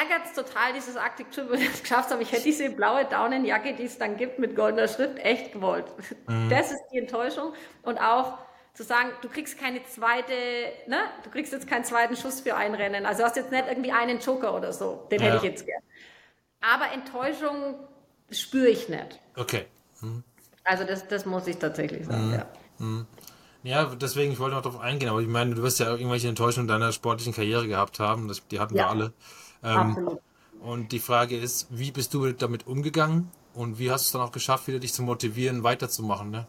[0.00, 2.22] ärgert es total, dieses Arctic Trip, wenn ich es geschafft habe.
[2.22, 5.86] Ich hätte diese blaue Daunenjacke, die es dann gibt mit goldener Schrift, echt gewollt.
[6.26, 6.48] Mhm.
[6.48, 7.52] Das ist die Enttäuschung.
[7.82, 8.38] Und auch
[8.74, 10.32] zu sagen, du kriegst keine zweite,
[10.88, 10.98] ne?
[11.22, 13.06] Du kriegst jetzt keinen zweiten Schuss für ein Rennen.
[13.06, 15.06] Also hast jetzt nicht irgendwie einen Joker oder so.
[15.10, 15.26] Den ja.
[15.26, 15.82] hätte ich jetzt gern.
[16.60, 17.76] Aber Enttäuschung
[18.30, 19.20] spüre ich nicht.
[19.36, 19.66] Okay.
[20.00, 20.24] Mhm.
[20.64, 22.34] Also das, das muss ich tatsächlich sagen, mhm.
[22.34, 22.46] ja.
[22.78, 23.06] Mhm.
[23.62, 26.68] Ja, deswegen, ich wollte noch darauf eingehen, aber ich meine, du wirst ja irgendwelche Enttäuschungen
[26.68, 28.84] deiner sportlichen Karriere gehabt haben, das, die hatten ja.
[28.84, 29.12] wir alle.
[29.64, 30.20] Ähm, Absolut.
[30.60, 34.22] Und die Frage ist, wie bist du damit umgegangen und wie hast du es dann
[34.22, 36.30] auch geschafft, wieder dich zu motivieren, weiterzumachen?
[36.30, 36.46] Ne?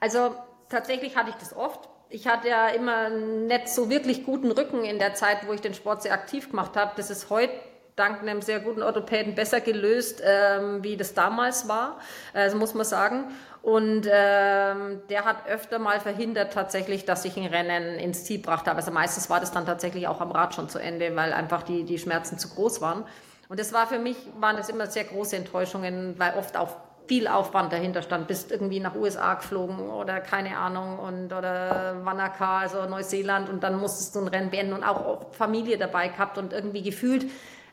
[0.00, 0.34] Also
[0.68, 1.88] tatsächlich hatte ich das oft.
[2.10, 5.74] Ich hatte ja immer nicht so wirklich guten Rücken in der Zeit, wo ich den
[5.74, 6.92] Sport sehr aktiv gemacht habe.
[6.96, 7.52] Das ist heute
[7.98, 11.98] dank einem sehr guten Orthopäden besser gelöst, ähm, wie das damals war,
[12.34, 13.32] äh, muss man sagen.
[13.62, 18.72] Und ähm, der hat öfter mal verhindert tatsächlich, dass ich ein Rennen ins Ziel brachte.
[18.72, 21.84] Also meistens war das dann tatsächlich auch am Rad schon zu Ende, weil einfach die,
[21.84, 23.04] die Schmerzen zu groß waren.
[23.48, 26.76] Und das war für mich, waren das immer sehr große Enttäuschungen, weil oft auch
[27.08, 28.28] viel Aufwand dahinter stand.
[28.28, 33.80] Bist irgendwie nach USA geflogen oder keine Ahnung und oder Wanaka, also Neuseeland und dann
[33.80, 37.26] musstest du ein Rennen beenden und auch Familie dabei gehabt und irgendwie gefühlt,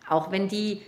[0.10, 0.82] auch wenn die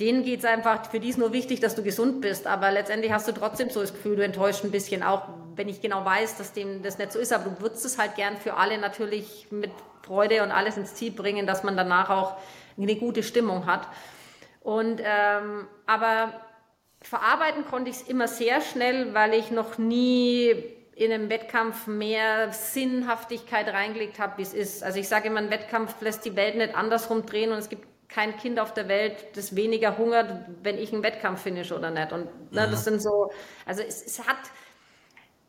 [0.00, 3.12] denen geht es einfach, für die ist nur wichtig, dass du gesund bist, aber letztendlich
[3.12, 6.36] hast du trotzdem so das Gefühl, du enttäuscht ein bisschen, auch wenn ich genau weiß,
[6.36, 9.48] dass dem das nicht so ist, aber du würdest es halt gern für alle natürlich
[9.50, 9.72] mit
[10.02, 12.36] Freude und alles ins Ziel bringen, dass man danach auch
[12.76, 13.88] eine gute Stimmung hat.
[14.60, 16.32] Und ähm, aber
[17.02, 20.54] verarbeiten konnte ich es immer sehr schnell, weil ich noch nie
[20.94, 24.82] in einem Wettkampf mehr Sinnhaftigkeit reingelegt habe, wie es ist.
[24.82, 27.86] Also ich sage immer, ein Wettkampf lässt die Welt nicht andersrum drehen und es gibt
[28.08, 30.32] kein Kind auf der Welt, das weniger hungert,
[30.62, 32.12] wenn ich einen Wettkampf finish oder nicht.
[32.12, 32.70] Und ne, mhm.
[32.70, 33.30] das sind so,
[33.66, 34.38] also es, es, hat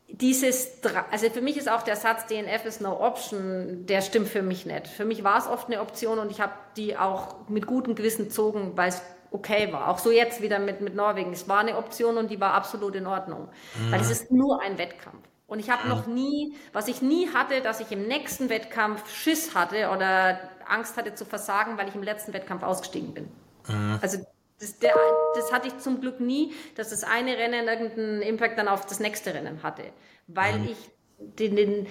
[0.08, 0.80] dieses,
[1.12, 4.66] also für mich ist auch der Satz DNF ist no option, der stimmt für mich
[4.66, 4.88] nicht.
[4.88, 8.26] Für mich war es oft eine Option und ich habe die auch mit gutem Gewissen
[8.26, 9.02] gezogen, weil es
[9.32, 9.88] okay war.
[9.88, 11.32] Auch so jetzt wieder mit, mit Norwegen.
[11.32, 13.48] Es war eine Option und die war absolut in Ordnung.
[13.76, 13.92] Mhm.
[13.92, 15.30] Weil es ist nur ein Wettkampf.
[15.50, 19.56] Und ich habe noch nie, was ich nie hatte, dass ich im nächsten Wettkampf Schiss
[19.56, 20.40] hatte oder
[20.70, 23.32] Angst hatte zu versagen, weil ich im letzten Wettkampf ausgestiegen bin.
[23.68, 24.00] Mhm.
[24.02, 24.26] Also
[24.60, 24.94] das, der,
[25.36, 29.00] das hatte ich zum Glück nie, dass das eine Rennen irgendeinen Impact dann auf das
[29.00, 29.84] nächste Rennen hatte.
[30.28, 30.66] Weil mhm.
[30.66, 30.78] ich
[31.20, 31.88] den, den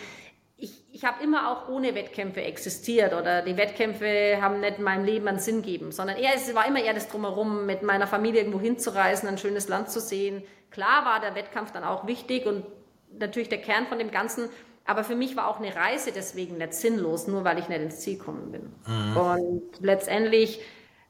[0.57, 5.29] ich, ich habe immer auch ohne Wettkämpfe existiert oder die Wettkämpfe haben nicht meinem Leben
[5.29, 8.61] einen Sinn gegeben, sondern eher, es war immer eher das Drumherum, mit meiner Familie irgendwo
[8.61, 10.43] hinzureisen, ein schönes Land zu sehen.
[10.71, 12.65] Klar war der Wettkampf dann auch wichtig und
[13.17, 14.49] natürlich der Kern von dem Ganzen.
[14.89, 18.01] Aber für mich war auch eine Reise deswegen nicht sinnlos, nur weil ich nicht ins
[18.01, 18.73] Ziel gekommen bin.
[18.87, 19.17] Mhm.
[19.19, 20.63] Und letztendlich,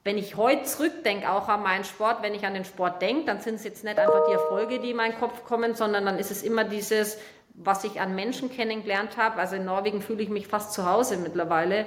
[0.02, 3.38] wenn ich heute zurückdenke, auch an meinen Sport, wenn ich an den Sport denke, dann
[3.38, 6.32] sind es jetzt nicht einfach die Erfolge, die in meinen Kopf kommen, sondern dann ist
[6.32, 7.18] es immer dieses,
[7.54, 9.38] was ich an Menschen kennengelernt habe.
[9.38, 11.86] Also in Norwegen fühle ich mich fast zu Hause mittlerweile,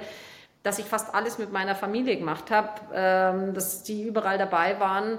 [0.62, 5.18] dass ich fast alles mit meiner Familie gemacht habe, ähm, dass die überall dabei waren,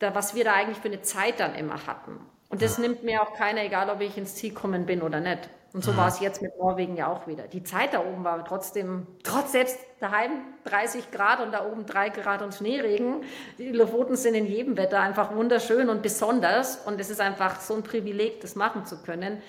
[0.00, 2.18] da, was wir da eigentlich für eine Zeit dann immer hatten.
[2.48, 5.48] Und das nimmt mir auch keiner, egal ob ich ins Ziel kommen bin oder nicht.
[5.74, 5.96] Und so mhm.
[5.96, 7.44] war es jetzt mit Norwegen ja auch wieder.
[7.44, 10.30] Die Zeit da oben war trotzdem, trotz selbst daheim
[10.64, 13.22] 30 Grad und da oben 3 Grad und Schneeregen.
[13.58, 16.76] Die Lofoten sind in jedem Wetter einfach wunderschön und besonders.
[16.76, 19.40] Und es ist einfach so ein Privileg, das machen zu können,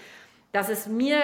[0.53, 1.19] dass es mir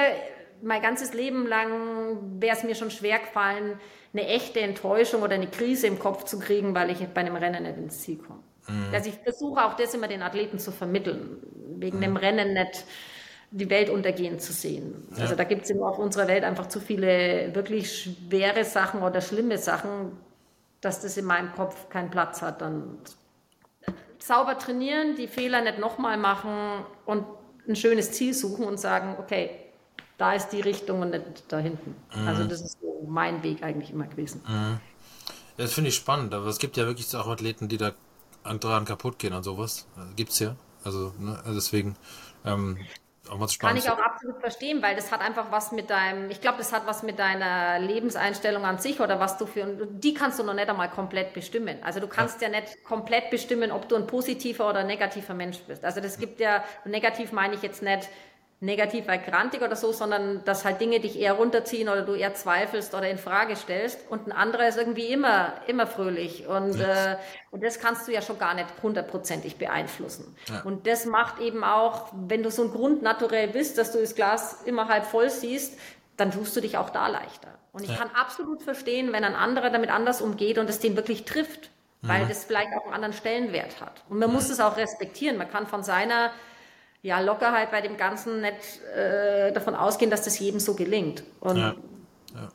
[0.61, 3.79] mein ganzes Leben lang wäre es mir schon schwer gefallen,
[4.11, 7.63] eine echte Enttäuschung oder eine Krise im Kopf zu kriegen, weil ich bei einem Rennen
[7.63, 8.39] nicht ins Ziel komme.
[8.67, 8.93] Mhm.
[8.93, 11.37] Also ich versuche auch das immer den Athleten zu vermitteln,
[11.77, 12.01] wegen mhm.
[12.01, 12.83] dem Rennen nicht
[13.51, 15.07] die Welt untergehen zu sehen.
[15.15, 15.23] Ja.
[15.23, 19.57] Also da gibt es auf unserer Welt einfach zu viele wirklich schwere Sachen oder schlimme
[19.57, 20.11] Sachen,
[20.81, 22.61] dass das in meinem Kopf keinen Platz hat.
[22.61, 22.99] Dann
[24.19, 27.25] sauber trainieren, die Fehler nicht nochmal machen und
[27.67, 29.49] ein schönes Ziel suchen und sagen, okay,
[30.17, 31.95] da ist die Richtung und nicht da hinten.
[32.15, 32.27] Mhm.
[32.27, 34.41] Also das ist so mein Weg eigentlich immer gewesen.
[34.47, 34.79] Mhm.
[35.57, 37.93] Das finde ich spannend, aber es gibt ja wirklich auch Athleten, die da
[38.43, 39.87] daran kaputt gehen und sowas.
[40.15, 40.55] Gibt's ja.
[40.83, 41.97] Also, ne, also deswegen
[42.45, 42.77] ähm,
[43.29, 43.57] auch was.
[43.59, 46.73] Kann ich auch absolut verstehen, weil das hat einfach was mit deinem, ich glaube, das
[46.73, 50.53] hat was mit deiner Lebenseinstellung an sich oder was du für, die kannst du noch
[50.53, 51.77] nicht einmal komplett bestimmen.
[51.83, 55.59] Also du kannst ja, ja nicht komplett bestimmen, ob du ein positiver oder negativer Mensch
[55.59, 55.85] bist.
[55.85, 58.09] Also das gibt ja, negativ meine ich jetzt nicht,
[58.61, 62.33] negativ weil grantig oder so, sondern dass halt Dinge dich eher runterziehen oder du eher
[62.33, 63.99] zweifelst oder in Frage stellst.
[64.09, 66.45] Und ein anderer ist irgendwie immer, immer fröhlich.
[66.45, 67.13] Und, ja.
[67.13, 67.17] äh,
[67.51, 70.35] und das kannst du ja schon gar nicht hundertprozentig beeinflussen.
[70.49, 70.61] Ja.
[70.63, 74.63] Und das macht eben auch, wenn du so ein Grundnaturell bist, dass du das Glas
[74.65, 75.79] immer halb voll siehst,
[76.17, 77.57] dann tust du dich auch da leichter.
[77.71, 77.95] Und ich ja.
[77.95, 81.69] kann absolut verstehen, wenn ein anderer damit anders umgeht und es den wirklich trifft,
[82.01, 82.29] weil mhm.
[82.29, 84.03] das vielleicht auch einen anderen Stellenwert hat.
[84.09, 84.35] Und man mhm.
[84.35, 85.37] muss es auch respektieren.
[85.37, 86.31] Man kann von seiner
[87.01, 91.23] ja, Lockerheit bei dem Ganzen nicht äh, davon ausgehen, dass das jedem so gelingt.
[91.39, 91.75] Und ja.
[92.33, 92.49] Ja.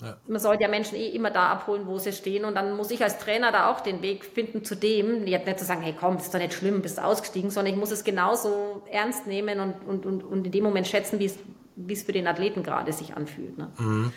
[0.00, 0.16] Ja.
[0.28, 2.44] man sollte ja Menschen eh immer da abholen, wo sie stehen.
[2.44, 5.64] Und dann muss ich als Trainer da auch den Weg finden zu dem, nicht zu
[5.64, 9.26] sagen, hey komm, ist doch nicht schlimm, bist ausgestiegen, sondern ich muss es genauso ernst
[9.26, 11.36] nehmen und, und, und, und in dem Moment schätzen, wie es,
[11.74, 13.58] wie es für den Athleten gerade sich anfühlt.
[13.58, 13.72] Ne?
[13.78, 14.12] Mhm.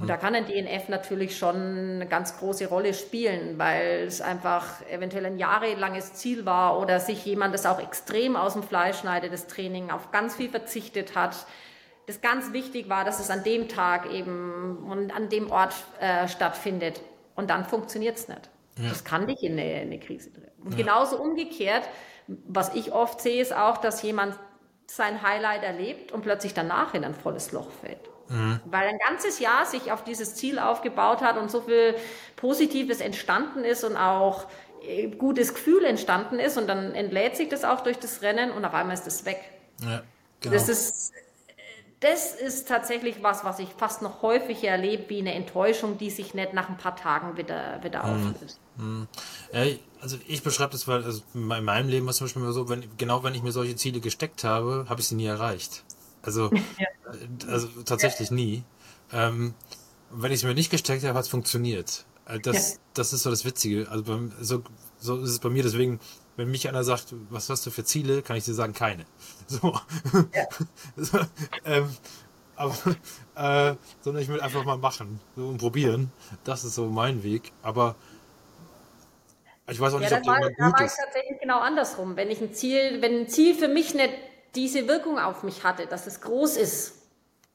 [0.00, 4.86] Und da kann ein DNF natürlich schon eine ganz große Rolle spielen, weil es einfach
[4.90, 9.32] eventuell ein jahrelanges Ziel war oder sich jemand das auch extrem aus dem Fleisch schneidet,
[9.32, 11.46] das Training, auf ganz viel verzichtet hat.
[12.06, 16.28] Das ganz wichtig war, dass es an dem Tag eben und an dem Ort äh,
[16.28, 17.00] stattfindet.
[17.34, 18.50] Und dann funktioniert es nicht.
[18.78, 18.90] Ja.
[18.90, 20.52] Das kann dich in eine, eine Krise drehen.
[20.62, 20.84] Und ja.
[20.84, 21.88] genauso umgekehrt,
[22.26, 24.38] was ich oft sehe, ist auch, dass jemand
[24.86, 28.00] sein Highlight erlebt und plötzlich danach in ein volles Loch fällt.
[28.28, 28.60] Mhm.
[28.66, 31.94] Weil ein ganzes Jahr sich auf dieses Ziel aufgebaut hat und so viel
[32.36, 34.46] Positives entstanden ist und auch
[34.82, 38.64] äh, gutes Gefühl entstanden ist und dann entlädt sich das auch durch das Rennen und
[38.64, 39.40] auf einmal ist das weg.
[39.82, 40.02] Ja,
[40.40, 40.54] genau.
[40.54, 41.12] Das ist
[42.00, 46.32] das ist tatsächlich was, was ich fast noch häufiger erlebe, wie eine Enttäuschung, die sich
[46.32, 48.28] nicht nach ein paar Tagen wieder, wieder mhm.
[48.28, 48.60] auflöst.
[48.76, 49.08] Mhm.
[49.52, 49.64] Ja,
[50.00, 52.68] also ich beschreibe das, weil also in meinem Leben war es zum Beispiel immer so,
[52.68, 55.82] wenn, genau wenn ich mir solche Ziele gesteckt habe, habe ich sie nie erreicht.
[56.28, 56.86] Also, ja.
[57.10, 58.34] Äh, also tatsächlich ja.
[58.34, 58.64] nie.
[59.12, 59.54] Ähm,
[60.10, 62.04] wenn ich es mir nicht gesteckt habe, hat es funktioniert.
[62.26, 62.78] Äh, das, ja.
[62.92, 63.88] das ist so das Witzige.
[63.90, 64.62] Also beim, so,
[64.98, 65.62] so ist es bei mir.
[65.62, 66.00] Deswegen,
[66.36, 69.06] wenn mich einer sagt, was hast du für Ziele, kann ich dir sagen, keine.
[69.46, 69.80] So.
[70.96, 71.18] so
[71.64, 71.88] ähm,
[72.56, 72.74] aber,
[73.36, 76.12] äh, sondern ich will einfach mal machen so, und probieren.
[76.44, 77.52] Das ist so mein Weg.
[77.62, 77.96] Aber
[79.70, 82.16] ich weiß auch nicht, ja, ob das war, da war ich tatsächlich genau andersrum.
[82.16, 84.12] Wenn ich ein Ziel, wenn ein Ziel für mich nicht
[84.58, 87.08] diese Wirkung auf mich hatte, dass es groß ist,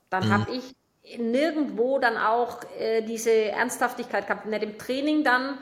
[0.09, 0.33] dann mhm.
[0.33, 0.73] habe ich
[1.19, 4.45] nirgendwo dann auch äh, diese Ernsthaftigkeit gehabt.
[4.45, 5.57] Nicht im Training dann,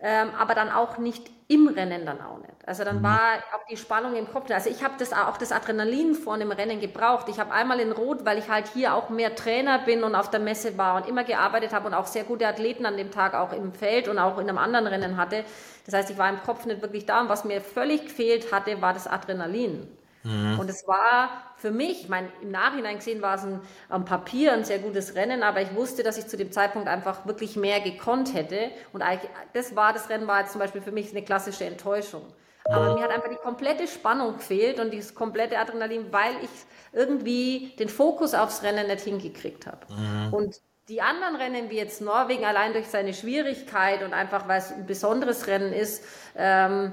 [0.00, 2.54] ähm, aber dann auch nicht im Rennen dann auch nicht.
[2.64, 3.02] Also dann mhm.
[3.02, 3.20] war
[3.52, 4.50] auch die Spannung im Kopf.
[4.50, 7.28] Also ich habe das auch das Adrenalin vor einem Rennen gebraucht.
[7.28, 10.30] Ich habe einmal in Rot, weil ich halt hier auch mehr Trainer bin und auf
[10.30, 13.34] der Messe war und immer gearbeitet habe und auch sehr gute Athleten an dem Tag
[13.34, 15.44] auch im Feld und auch in einem anderen Rennen hatte.
[15.84, 18.80] Das heißt, ich war im Kopf nicht wirklich da und was mir völlig gefehlt hatte,
[18.80, 19.86] war das Adrenalin.
[20.22, 20.58] Mhm.
[20.58, 24.52] Und es war für mich, ich meine, im Nachhinein gesehen war es ein, am Papier
[24.52, 27.80] ein sehr gutes Rennen, aber ich wusste, dass ich zu dem Zeitpunkt einfach wirklich mehr
[27.80, 28.70] gekonnt hätte.
[28.92, 32.22] Und eigentlich, das war, das Rennen war jetzt zum Beispiel für mich eine klassische Enttäuschung.
[32.64, 36.50] Aber mir hat einfach die komplette Spannung gefehlt und das komplette Adrenalin, weil ich
[36.92, 39.86] irgendwie den Fokus aufs Rennen nicht hingekriegt habe.
[39.92, 40.32] Mhm.
[40.32, 44.72] Und die anderen Rennen, wie jetzt Norwegen, allein durch seine Schwierigkeit und einfach, weil es
[44.72, 46.04] ein besonderes Rennen ist,
[46.36, 46.92] ähm,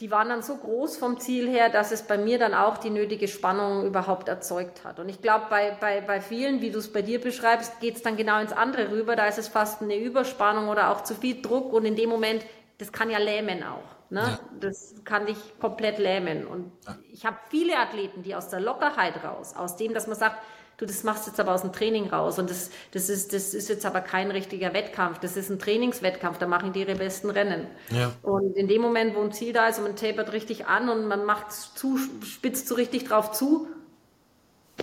[0.00, 2.90] die waren dann so groß vom Ziel her, dass es bei mir dann auch die
[2.90, 4.98] nötige Spannung überhaupt erzeugt hat.
[4.98, 8.02] Und ich glaube, bei, bei, bei vielen, wie du es bei dir beschreibst, geht es
[8.02, 9.16] dann genau ins andere rüber.
[9.16, 11.72] Da ist es fast eine Überspannung oder auch zu viel Druck.
[11.72, 12.44] Und in dem Moment,
[12.78, 13.84] das kann ja lähmen auch.
[14.10, 14.20] Ne?
[14.20, 14.40] Ja.
[14.60, 16.46] Das kann dich komplett lähmen.
[16.46, 16.96] Und ja.
[17.12, 20.38] ich habe viele Athleten, die aus der Lockerheit raus, aus dem, dass man sagt,
[20.76, 23.68] du, das machst jetzt aber aus dem Training raus und das, das, ist, das ist
[23.68, 27.66] jetzt aber kein richtiger Wettkampf, das ist ein Trainingswettkampf, da machen die ihre besten Rennen.
[27.90, 28.12] Ja.
[28.22, 31.06] Und in dem Moment, wo ein Ziel da ist und man tapert richtig an und
[31.06, 33.68] man macht zu, spitzt so richtig drauf zu,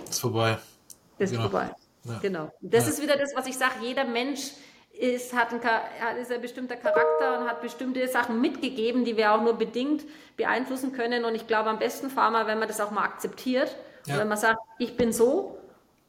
[0.08, 0.58] ist vorbei.
[1.18, 1.42] Ist genau.
[1.42, 1.70] vorbei.
[2.04, 2.18] Ja.
[2.22, 2.52] Genau.
[2.60, 2.90] Das ja.
[2.90, 4.52] ist wieder das, was ich sage, jeder Mensch
[4.92, 5.60] ist, hat ein,
[6.20, 10.04] ist ein bestimmter Charakter und hat bestimmte Sachen mitgegeben, die wir auch nur bedingt
[10.36, 11.24] beeinflussen können.
[11.24, 13.76] Und ich glaube, am besten fahren wir, wenn man das auch mal akzeptiert.
[14.06, 14.14] Ja.
[14.14, 15.58] Und wenn man sagt, ich bin so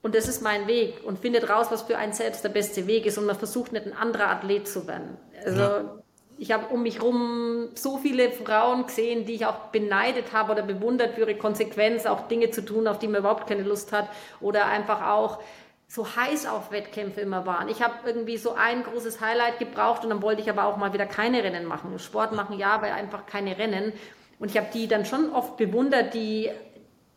[0.01, 3.05] und das ist mein Weg und findet raus, was für einen selbst der beste Weg
[3.05, 5.17] ist und man versucht nicht ein anderer Athlet zu werden.
[5.45, 6.01] Also ja.
[6.39, 10.63] ich habe um mich herum so viele Frauen gesehen, die ich auch beneidet habe oder
[10.63, 14.09] bewundert für ihre Konsequenz, auch Dinge zu tun, auf die man überhaupt keine Lust hat
[14.39, 15.39] oder einfach auch
[15.87, 17.67] so heiß auf Wettkämpfe immer waren.
[17.67, 20.93] Ich habe irgendwie so ein großes Highlight gebraucht und dann wollte ich aber auch mal
[20.93, 21.99] wieder keine Rennen machen.
[21.99, 23.91] Sport machen ja, aber einfach keine Rennen.
[24.39, 26.49] Und ich habe die dann schon oft bewundert, die,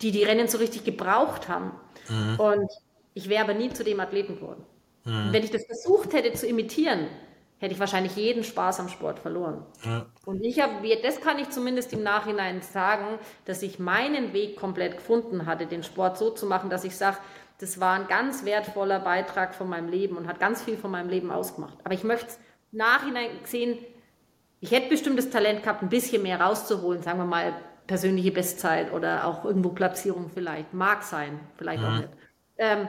[0.03, 1.70] die die Rennen so richtig gebraucht haben.
[2.09, 2.41] Mhm.
[2.41, 2.71] Und
[3.15, 4.65] ich wäre aber nie zu dem Athleten geworden.
[5.05, 5.33] Mhm.
[5.33, 7.09] Wenn ich das versucht hätte zu imitieren,
[7.59, 9.65] hätte ich wahrscheinlich jeden Spaß am Sport verloren.
[9.85, 10.07] Ja.
[10.27, 14.97] Und ich habe, das kann ich zumindest im Nachhinein sagen, dass ich meinen Weg komplett
[14.97, 17.19] gefunden hatte, den Sport so zu machen, dass ich sage,
[17.59, 21.09] das war ein ganz wertvoller Beitrag von meinem Leben und hat ganz viel von meinem
[21.09, 21.79] Leben ausgemacht.
[21.85, 22.35] Aber ich möchte
[22.73, 23.79] Nachhinein sehen,
[24.61, 27.55] ich hätte bestimmt das Talent gehabt, ein bisschen mehr rauszuholen, sagen wir mal
[27.87, 30.72] persönliche Bestzeit oder auch irgendwo Platzierung vielleicht.
[30.72, 31.89] Mag sein, vielleicht mhm.
[31.89, 32.09] auch nicht.
[32.57, 32.89] Ähm,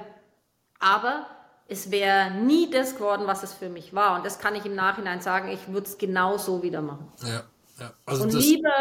[0.79, 1.27] aber
[1.67, 4.15] es wäre nie das geworden, was es für mich war.
[4.15, 7.11] Und das kann ich im Nachhinein sagen, ich würde es genau so wieder machen.
[7.23, 7.43] Ja.
[7.77, 8.71] Ja, also und lieber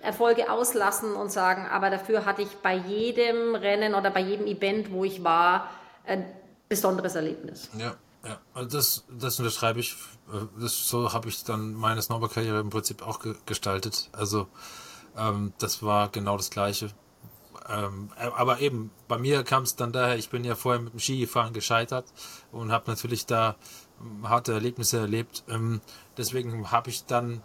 [0.00, 4.90] Erfolge auslassen und sagen, aber dafür hatte ich bei jedem Rennen oder bei jedem Event,
[4.90, 5.70] wo ich war,
[6.04, 6.26] ein
[6.68, 7.70] besonderes Erlebnis.
[7.78, 7.94] Ja,
[8.24, 8.40] ja.
[8.52, 9.96] Also das, das unterschreibe ich.
[10.60, 14.08] Das, so habe ich dann meine Snowboard-Karriere im Prinzip auch ge gestaltet.
[14.10, 14.48] Also
[15.16, 16.90] ähm, das war genau das Gleiche.
[17.68, 21.00] Ähm, aber eben, bei mir kam es dann daher, ich bin ja vorher mit dem
[21.00, 22.06] Skifahren gescheitert
[22.52, 23.56] und habe natürlich da
[24.00, 25.44] ähm, harte Erlebnisse erlebt.
[25.48, 25.80] Ähm,
[26.18, 27.42] deswegen habe ich dann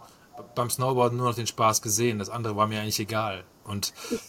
[0.54, 2.18] beim Snowboarden nur noch den Spaß gesehen.
[2.18, 3.44] Das andere war mir eigentlich egal.
[3.64, 4.20] Und ich,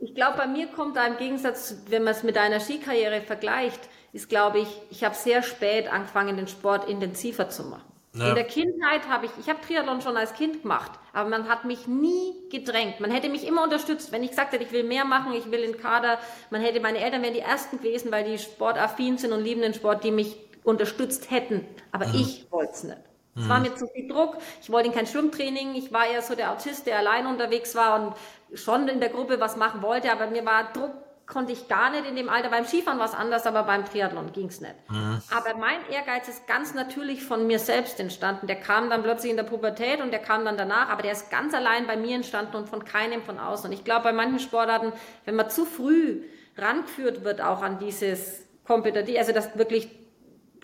[0.00, 3.80] ich glaube, bei mir kommt da im Gegensatz, wenn man es mit einer Skikarriere vergleicht,
[4.12, 7.87] ist, glaube ich, ich habe sehr spät angefangen, den Sport intensiver zu machen.
[8.14, 8.30] Ja.
[8.30, 11.64] In der Kindheit habe ich, ich habe Triathlon schon als Kind gemacht, aber man hat
[11.64, 13.00] mich nie gedrängt.
[13.00, 14.12] Man hätte mich immer unterstützt.
[14.12, 16.18] Wenn ich gesagt hätte, ich will mehr machen, ich will in Kader,
[16.50, 19.74] man hätte, meine Eltern wären die Ersten gewesen, weil die sportaffin sind und lieben den
[19.74, 21.66] Sport, die mich unterstützt hätten.
[21.92, 22.14] Aber mhm.
[22.14, 22.98] ich wollte es nicht.
[23.36, 23.48] Es mhm.
[23.48, 24.38] war mir zu viel Druck.
[24.62, 25.74] Ich wollte kein Schwimmtraining.
[25.74, 29.38] Ich war eher so der Autist, der allein unterwegs war und schon in der Gruppe
[29.38, 30.92] was machen wollte, aber mir war Druck
[31.28, 32.48] konnte ich gar nicht in dem Alter.
[32.48, 34.74] Beim Skifahren war es anders, aber beim Triathlon ging es nicht.
[34.88, 35.20] Mhm.
[35.30, 38.46] Aber mein Ehrgeiz ist ganz natürlich von mir selbst entstanden.
[38.46, 41.30] Der kam dann plötzlich in der Pubertät und der kam dann danach, aber der ist
[41.30, 43.68] ganz allein bei mir entstanden und von keinem von außen.
[43.68, 44.92] Und ich glaube, bei manchen Sportarten,
[45.26, 46.22] wenn man zu früh
[46.56, 49.90] rangeführt wird, auch an dieses Kompetitiv, also dass wirklich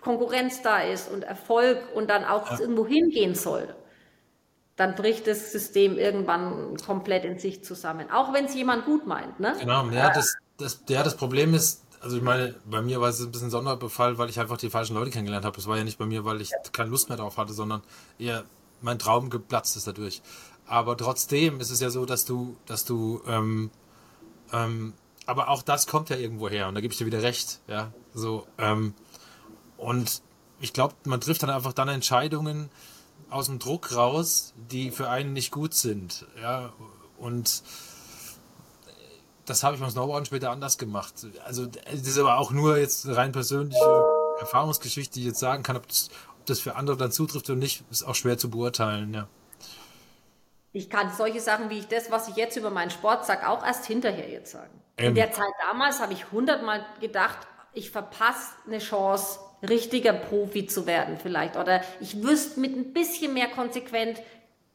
[0.01, 2.59] Konkurrenz da ist und Erfolg und dann auch ja.
[2.59, 3.75] irgendwo hingehen soll,
[4.75, 8.11] dann bricht das System irgendwann komplett in sich zusammen.
[8.11, 9.39] Auch wenn es jemand gut meint.
[9.39, 9.55] Ne?
[9.59, 13.19] Genau, ja, das, das, ja, das Problem ist, also ich meine, bei mir war es
[13.19, 15.57] ein bisschen ein Sonderbefall, weil ich einfach die falschen Leute kennengelernt habe.
[15.57, 17.81] Es war ja nicht bei mir, weil ich keine Lust mehr darauf hatte, sondern
[18.19, 18.43] eher
[18.81, 20.21] mein Traum geplatzt ist dadurch.
[20.67, 23.71] Aber trotzdem ist es ja so, dass du, dass du, ähm,
[24.51, 24.93] ähm,
[25.25, 27.91] aber auch das kommt ja irgendwo her und da gebe ich dir wieder recht, ja,
[28.13, 28.93] so, ähm,
[29.77, 30.21] und
[30.59, 32.69] ich glaube, man trifft dann einfach dann Entscheidungen
[33.29, 36.71] aus dem Druck raus, die für einen nicht gut sind, ja,
[37.17, 37.63] und
[39.45, 41.13] das habe ich beim Snowboarden später anders gemacht.
[41.45, 44.05] Also das ist aber auch nur jetzt rein persönliche
[44.39, 47.59] Erfahrungsgeschichte, die ich jetzt sagen kann, ob das, ob das für andere dann zutrifft oder
[47.59, 49.27] nicht, ist auch schwer zu beurteilen, ja.
[50.73, 53.65] Ich kann solche Sachen wie ich das, was ich jetzt über meinen Sport sage, auch
[53.65, 54.81] erst hinterher jetzt sagen.
[54.97, 55.09] Ähm.
[55.09, 57.37] In der Zeit damals habe ich hundertmal gedacht,
[57.73, 61.55] ich verpasse eine Chance, richtiger Profi zu werden vielleicht.
[61.55, 64.21] Oder ich wüsste mit ein bisschen mehr konsequent,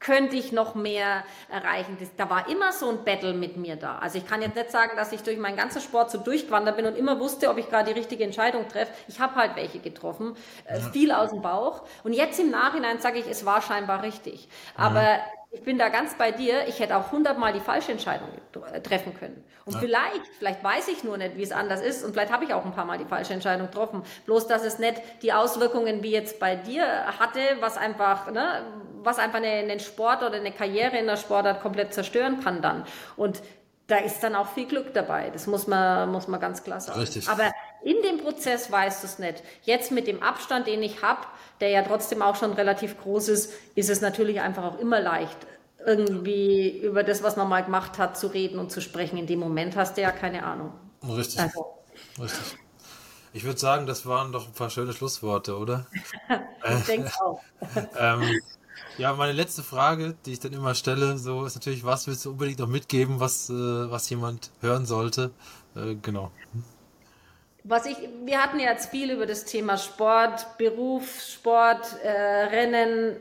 [0.01, 1.96] könnte ich noch mehr erreichen.
[2.01, 3.98] Das, da war immer so ein Battle mit mir da.
[3.98, 6.86] Also ich kann jetzt nicht sagen, dass ich durch meinen ganzen Sport so durchgewandert bin
[6.86, 8.92] und immer wusste, ob ich gerade die richtige Entscheidung treffe.
[9.09, 10.34] Ich habe halt welche getroffen,
[10.64, 11.82] äh, viel aus dem Bauch.
[12.03, 14.48] Und jetzt im Nachhinein sage ich, es war scheinbar richtig.
[14.74, 15.20] Aber.
[15.53, 16.68] Ich bin da ganz bei dir.
[16.68, 18.28] Ich hätte auch hundertmal die falsche Entscheidung
[18.72, 19.44] äh, treffen können.
[19.64, 19.80] Und ja.
[19.80, 22.05] vielleicht, vielleicht weiß ich nur nicht, wie es anders ist.
[22.05, 24.05] Und vielleicht habe ich auch ein paar Mal die falsche Entscheidung getroffen.
[24.26, 26.84] Bloß, dass es nicht die Auswirkungen wie jetzt bei dir
[27.18, 28.64] hatte, was einfach, ne,
[29.03, 32.84] was einfach einen Sport oder eine Karriere in der Sportart komplett zerstören kann dann.
[33.16, 33.42] Und
[33.88, 35.30] da ist dann auch viel Glück dabei.
[35.30, 37.01] Das muss man, muss man ganz klar sagen.
[37.01, 37.28] Richtig.
[37.28, 37.51] Aber
[37.83, 39.43] in dem Prozess weißt du es nicht.
[39.62, 41.20] Jetzt mit dem Abstand, den ich habe,
[41.61, 45.37] der ja trotzdem auch schon relativ groß ist, ist es natürlich einfach auch immer leicht,
[45.87, 49.16] irgendwie über das, was man mal gemacht hat, zu reden und zu sprechen.
[49.16, 50.72] In dem Moment hast du ja keine Ahnung.
[51.03, 51.41] Richtig.
[51.41, 51.66] Also.
[52.20, 52.59] Richtig.
[53.33, 55.87] Ich würde sagen, das waren doch ein paar schöne Schlussworte, oder?
[56.78, 57.41] ich denke auch.
[57.99, 58.41] ähm,
[58.99, 62.33] ja, meine letzte Frage, die ich dann immer stelle, so ist natürlich, was willst du
[62.33, 65.31] unbedingt noch mitgeben, was, äh, was jemand hören sollte?
[65.76, 66.33] Äh, genau.
[67.65, 73.17] Was ich, wir hatten jetzt viel über das Thema Sport, Beruf, Sport, äh, Rennen.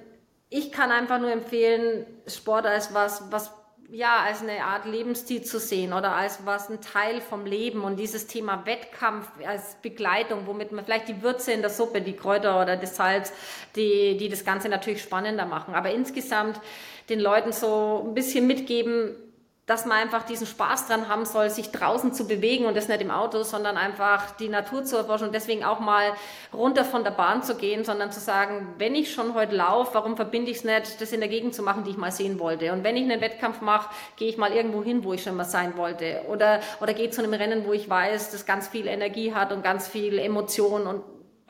[0.50, 3.52] Ich kann einfach nur empfehlen, Sport als was, was
[3.92, 7.98] ja, als eine Art Lebensstil zu sehen oder als was ein Teil vom Leben und
[7.98, 12.62] dieses Thema Wettkampf als Begleitung, womit man vielleicht die Würze in der Suppe, die Kräuter
[12.62, 13.34] oder das Salz,
[13.76, 15.74] die, die das Ganze natürlich spannender machen.
[15.74, 16.62] Aber insgesamt
[17.10, 19.16] den Leuten so ein bisschen mitgeben,
[19.70, 23.02] dass man einfach diesen Spaß dran haben soll, sich draußen zu bewegen und das nicht
[23.02, 26.14] im Auto, sondern einfach die Natur zu erforschen und deswegen auch mal
[26.52, 30.16] runter von der Bahn zu gehen, sondern zu sagen, wenn ich schon heute laufe, warum
[30.16, 32.74] verbinde ich es nicht, das in der Gegend zu machen, die ich mal sehen wollte?
[32.74, 35.46] Und wenn ich einen Wettkampf mache, gehe ich mal irgendwo hin, wo ich schon mal
[35.46, 36.24] sein wollte.
[36.28, 39.64] Oder, oder gehe zu einem Rennen, wo ich weiß, das ganz viel Energie hat und
[39.64, 41.04] ganz viel Emotion und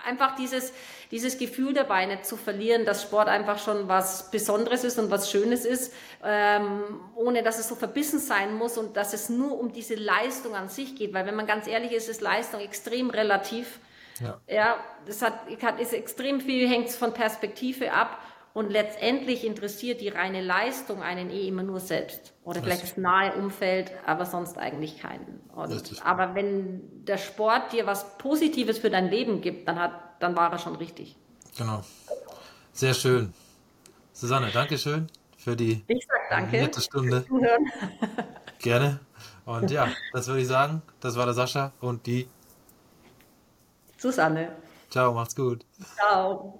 [0.05, 0.73] einfach dieses,
[1.11, 5.31] dieses Gefühl dabei nicht zu verlieren, dass Sport einfach schon was Besonderes ist und was
[5.31, 5.93] Schönes ist,
[6.23, 10.55] ähm, ohne dass es so verbissen sein muss und dass es nur um diese Leistung
[10.55, 11.13] an sich geht.
[11.13, 13.79] Weil wenn man ganz ehrlich ist, ist Leistung extrem relativ.
[14.19, 18.19] Ja, ja das hat, ist extrem viel, hängt von Perspektive ab.
[18.59, 22.33] Und letztendlich interessiert die reine Leistung einen eh immer nur selbst.
[22.43, 25.39] Oder vielleicht das nahe Umfeld, aber sonst eigentlich keinen.
[25.55, 30.35] Und, aber wenn der Sport dir was Positives für dein Leben gibt, dann, hat, dann
[30.35, 31.15] war er schon richtig.
[31.57, 31.85] Genau.
[32.73, 33.31] Sehr schön.
[34.11, 35.07] Susanne, danke schön
[35.37, 35.85] für die
[36.51, 37.25] nette Stunde.
[38.59, 38.99] Gerne.
[39.45, 40.81] Und ja, das würde ich sagen.
[40.99, 42.27] Das war der Sascha und die
[43.95, 44.51] Susanne.
[44.89, 45.65] Ciao, macht's gut.
[45.95, 46.59] Ciao.